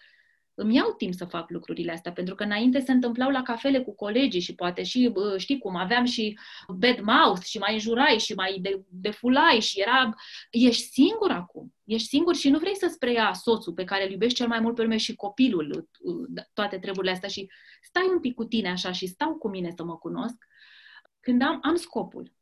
[0.55, 3.95] îmi iau timp să fac lucrurile astea, pentru că înainte se întâmplau la cafele cu
[3.95, 6.37] colegii și poate și, știi cum, aveam și
[6.67, 10.13] bad mouth și mai înjurai și mai de, defulai și era...
[10.49, 14.37] Ești singur acum, ești singur și nu vrei să-ți preia soțul pe care îl iubești
[14.37, 15.89] cel mai mult pe lume și copilul,
[16.27, 17.49] da, toate treburile astea și
[17.81, 20.35] stai un pic cu tine așa și stau cu mine să mă cunosc,
[21.19, 22.33] când am, am scopul.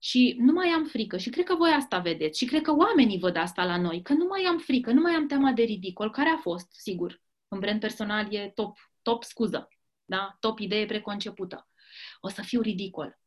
[0.00, 1.16] Și nu mai am frică.
[1.16, 2.38] Și cred că voi asta vedeți.
[2.38, 4.02] Și cred că oamenii văd asta la noi.
[4.02, 7.20] Că nu mai am frică, nu mai am teama de ridicol, care a fost, sigur.
[7.48, 9.68] În brand personal e top, top scuză.
[10.04, 10.36] Da?
[10.40, 11.68] Top idee preconcepută.
[12.20, 13.18] O să fiu ridicol.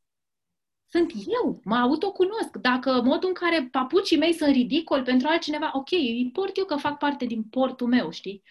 [0.88, 2.58] Sunt eu, mă autocunosc.
[2.58, 6.98] Dacă modul în care papucii mei sunt ridicol pentru altcineva, ok, import eu că fac
[6.98, 8.44] parte din portul meu, știi?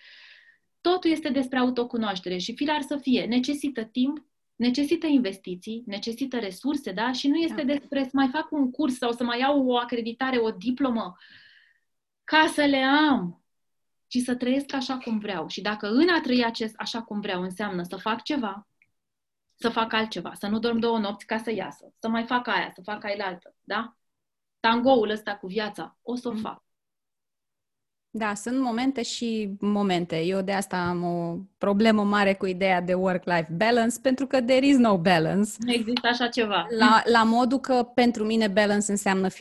[0.81, 3.25] Totul este despre autocunoaștere și filar să fie.
[3.25, 4.25] Necesită timp,
[4.57, 7.13] necesită investiții, necesită resurse, da?
[7.13, 7.73] Și nu este da.
[7.73, 11.17] despre să mai fac un curs sau să mai iau o acreditare, o diplomă,
[12.25, 13.45] ca să le am,
[14.11, 15.49] ci să trăiesc așa cum vreau.
[15.49, 18.69] Și dacă în a trăi acest așa cum vreau înseamnă să fac ceva,
[19.55, 22.71] să fac altceva, să nu dorm două nopți ca să iasă, să mai fac aia,
[22.75, 23.97] să fac aia altă, da?
[24.61, 26.39] Tangoul ăsta cu viața, o să o mm.
[26.39, 26.63] fac.
[28.13, 30.23] Da, sunt momente și momente.
[30.25, 34.67] Eu de asta am o problemă mare cu ideea de work-life balance, pentru că there
[34.67, 35.51] is no balance.
[35.59, 36.67] Nu există așa ceva.
[36.79, 39.33] La, la modul că pentru mine balance înseamnă 50-50.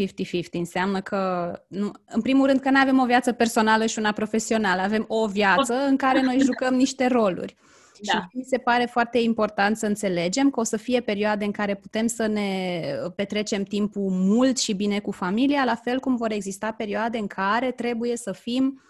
[0.51, 4.82] Înseamnă că, nu, în primul rând, că nu avem o viață personală și una profesională.
[4.82, 7.55] Avem o viață în care noi jucăm niște roluri.
[8.02, 8.12] Da.
[8.12, 11.76] Și mi se pare foarte important să înțelegem că o să fie perioade în care
[11.76, 12.82] putem să ne
[13.16, 17.72] petrecem timpul mult și bine cu familia, la fel cum vor exista perioade în care
[17.72, 18.82] trebuie să fim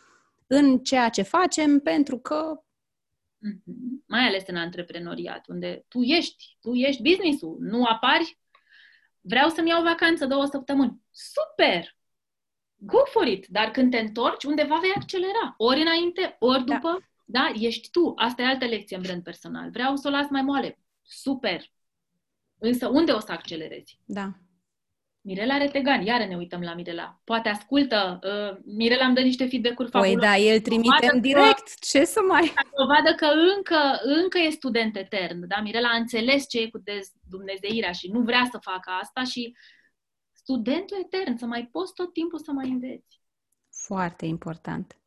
[0.47, 2.63] în ceea ce facem pentru că
[3.47, 4.03] Mm-hmm.
[4.07, 8.39] Mai ales în antreprenoriat, unde tu ești, tu ești business-ul, nu apari,
[9.21, 11.01] vreau să-mi iau vacanță două săptămâni.
[11.11, 11.97] Super!
[12.75, 13.47] Go for it!
[13.47, 15.53] Dar când te întorci, undeva vei accelera.
[15.57, 16.73] Ori înainte, ori da.
[16.73, 16.97] după.
[16.99, 17.08] Da.
[17.31, 17.51] Da?
[17.55, 18.13] Ești tu.
[18.15, 19.69] Asta e altă lecție în brand personal.
[19.69, 20.79] Vreau să o las mai moale.
[21.01, 21.61] Super!
[22.57, 23.99] Însă unde o să accelerezi?
[24.05, 24.31] Da.
[25.21, 27.21] Mirela Retegan, iară ne uităm la Mirela.
[27.23, 31.73] Poate ascultă, uh, Mirela îmi dă niște feedback-uri Păi da, el trimite în direct, că,
[31.79, 32.53] ce să mai...
[32.77, 33.25] Dovadă că
[33.55, 35.61] încă, încă e student etern, da?
[35.61, 36.83] Mirela a înțeles ce e cu
[37.29, 39.55] Dumnezeirea și nu vrea să facă asta și
[40.31, 43.21] studentul etern, să mai poți tot timpul să mai înveți.
[43.69, 44.98] Foarte important.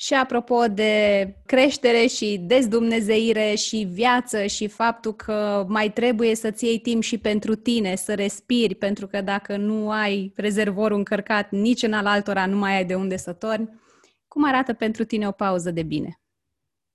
[0.00, 6.78] Și apropo de creștere și dezdumnezeire și viață și faptul că mai trebuie să-ți iei
[6.78, 11.92] timp și pentru tine, să respiri, pentru că dacă nu ai rezervorul încărcat nici în
[11.92, 13.80] al altora, nu mai ai de unde să torni,
[14.28, 16.20] cum arată pentru tine o pauză de bine?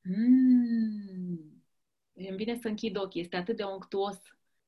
[0.01, 1.63] Mm.
[2.13, 4.17] Îmi vine să închid ochii, este atât de onctuos.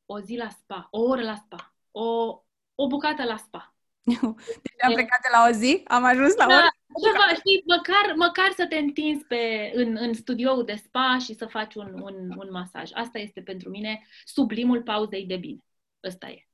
[0.05, 2.41] O zi la spa, o oră la spa, o
[2.75, 3.76] o bucată la spa.
[4.63, 6.67] Deci am plecat de la o zi, am ajuns la Da, ora.
[7.03, 11.45] ceva, știi, măcar, măcar să te întinzi pe, în, în studioul de spa și să
[11.45, 12.89] faci un, un, un masaj.
[12.93, 15.59] Asta este pentru mine sublimul pauzei de bine.
[16.03, 16.47] Ăsta e.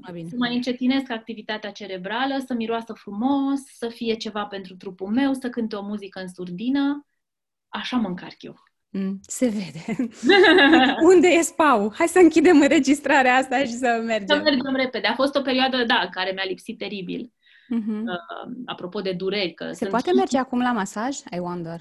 [0.00, 0.28] Mai bine.
[0.28, 5.48] Să mai încetinesc activitatea cerebrală, să miroasă frumos, să fie ceva pentru trupul meu, să
[5.50, 7.06] cânte o muzică în surdină.
[7.68, 8.54] Așa mă încarc eu.
[8.96, 10.10] Mm, se vede.
[11.12, 11.92] Unde e spau?
[11.96, 14.42] Hai să închidem înregistrarea asta și să Să mergem.
[14.42, 15.06] mergem repede.
[15.06, 17.32] A fost o perioadă, da, în care mi-a lipsit teribil.
[17.68, 18.02] Mhm.
[18.06, 21.16] Uh, apropo de dureri, că Se sunt poate merge acum la masaj?
[21.16, 21.80] I wonder.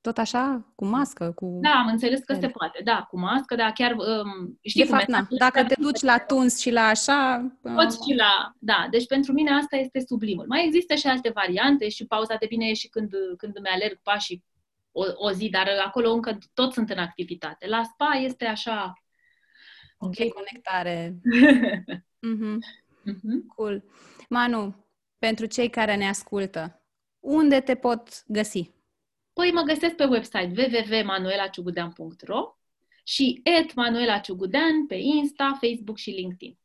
[0.00, 0.72] Tot așa?
[0.74, 1.32] Cu mască?
[1.34, 1.58] Cu...
[1.62, 2.46] Da, am înțeles că Bine.
[2.46, 2.80] se poate.
[2.84, 5.26] Da, cu mască, dar chiar um, știi de cum fapt, na.
[5.30, 7.46] Dacă te duci la tuns și la așa...
[7.74, 8.54] Poți și la...
[8.58, 10.44] Da, deci pentru mine asta este sublimul.
[10.48, 14.00] Mai există și alte variante și pauza de bine e și când, când îmi alerg
[14.02, 14.44] pașii
[14.92, 17.66] o, o zi, dar acolo încă tot sunt în activitate.
[17.66, 18.92] La spa este așa...
[19.98, 21.12] Ok, conectare.
[22.22, 22.58] Mhm.
[23.02, 23.46] Mhm.
[23.46, 23.84] Cool.
[24.28, 24.84] Manu,
[25.18, 26.82] pentru cei care ne ascultă,
[27.20, 28.70] unde te pot găsi?
[29.32, 32.58] Păi mă găsesc pe website www.manuelaciugudean.ro
[33.04, 36.58] și et Manuela Ciugudean pe Insta, Facebook și LinkedIn.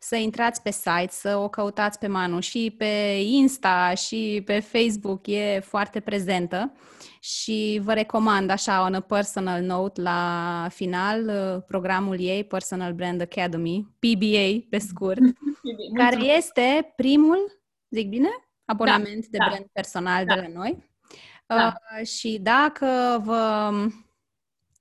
[0.00, 5.26] Să intrați pe site, să o căutați pe Manu și pe Insta și pe Facebook
[5.26, 6.72] e foarte prezentă
[7.20, 13.20] și vă recomand așa on a personal note la final uh, programul ei Personal Brand
[13.20, 15.20] Academy, PBA pe scurt,
[15.98, 17.60] care este primul,
[17.90, 18.28] zic bine,
[18.64, 19.46] abonament de da.
[19.48, 20.34] brand personal Da.
[20.34, 20.90] de la noi.
[21.46, 21.74] Da.
[22.00, 23.70] Uh, și dacă vă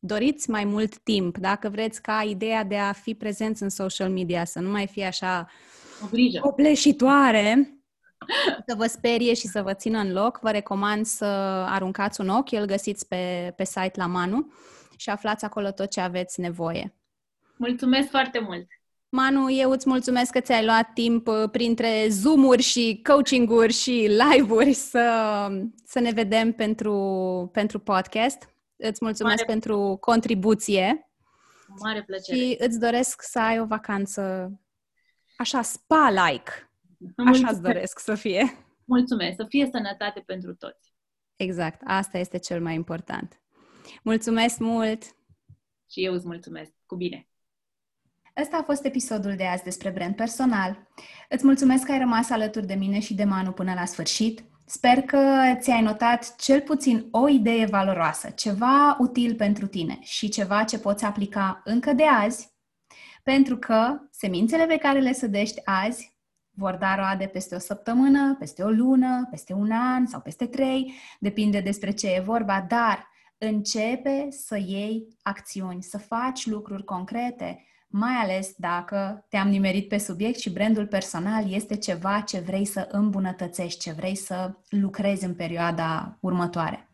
[0.03, 4.45] doriți mai mult timp, dacă vreți ca ideea de a fi prezenți în social media
[4.45, 5.47] să nu mai fie așa
[6.03, 6.39] O grijă.
[6.39, 7.77] copleșitoare,
[8.67, 11.25] să vă sperie și să vă țină în loc, vă recomand să
[11.69, 14.51] aruncați un ochi, îl găsiți pe, pe site la Manu
[14.97, 16.95] și aflați acolo tot ce aveți nevoie.
[17.55, 18.67] Mulțumesc foarte mult!
[19.09, 24.73] Manu, eu îți mulțumesc că ți-ai luat timp uh, printre Zoom-uri și coaching-uri și live-uri
[24.73, 25.47] să,
[25.85, 28.50] să ne vedem pentru, pentru podcast.
[28.83, 31.09] Îți mulțumesc Mare- pentru contribuție
[31.67, 32.37] Cu mare plăcere!
[32.37, 34.51] și îți doresc să ai o vacanță
[35.37, 36.51] așa spa-like.
[36.51, 37.51] Așa Mulțumesc.
[37.53, 38.65] îți doresc să fie.
[38.85, 39.35] Mulțumesc!
[39.35, 40.93] Să fie sănătate pentru toți!
[41.35, 43.41] Exact, asta este cel mai important.
[44.03, 45.03] Mulțumesc mult!
[45.91, 46.71] Și eu îți mulțumesc!
[46.85, 47.25] Cu bine!
[48.41, 50.87] Ăsta a fost episodul de azi despre brand personal.
[51.29, 54.43] Îți mulțumesc că ai rămas alături de mine și de Manu până la sfârșit.
[54.73, 60.63] Sper că ți-ai notat cel puțin o idee valoroasă, ceva util pentru tine și ceva
[60.63, 62.53] ce poți aplica încă de azi,
[63.23, 66.15] pentru că semințele pe care le sădești azi
[66.49, 70.93] vor da roade peste o săptămână, peste o lună, peste un an sau peste trei,
[71.19, 73.07] depinde despre ce e vorba, dar
[73.37, 80.39] începe să iei acțiuni, să faci lucruri concrete, mai ales dacă te-am nimerit pe subiect
[80.39, 86.17] și brandul personal este ceva ce vrei să îmbunătățești, ce vrei să lucrezi în perioada
[86.19, 86.85] următoare.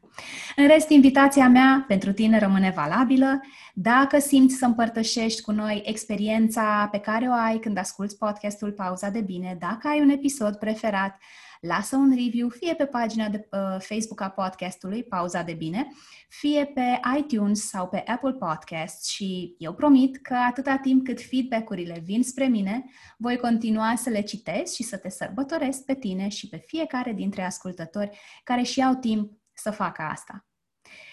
[0.56, 3.42] În rest, invitația mea pentru tine rămâne valabilă.
[3.74, 9.10] Dacă simți să împărtășești cu noi experiența pe care o ai când asculți podcastul Pauza
[9.10, 11.18] de Bine, dacă ai un episod preferat,
[11.62, 15.88] lasă un review fie pe pagina de uh, Facebook a podcastului Pauza de Bine,
[16.30, 22.02] fie pe iTunes sau pe Apple Podcasts și eu promit că atâta timp cât feedback-urile
[22.04, 22.86] vin spre mine,
[23.18, 27.44] voi continua să le citesc și să te sărbătoresc pe tine și pe fiecare dintre
[27.44, 30.46] ascultători care și au timp să facă asta.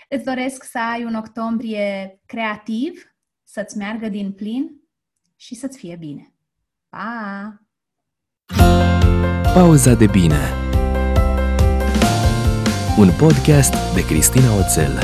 [0.08, 3.14] Îți doresc să ai un octombrie creativ,
[3.44, 4.82] să-ți meargă din plin
[5.36, 6.34] și să-ți fie bine.
[6.88, 7.63] Pa!
[9.54, 10.54] Pauza de bine.
[12.96, 14.98] Un podcast de Cristina Oțel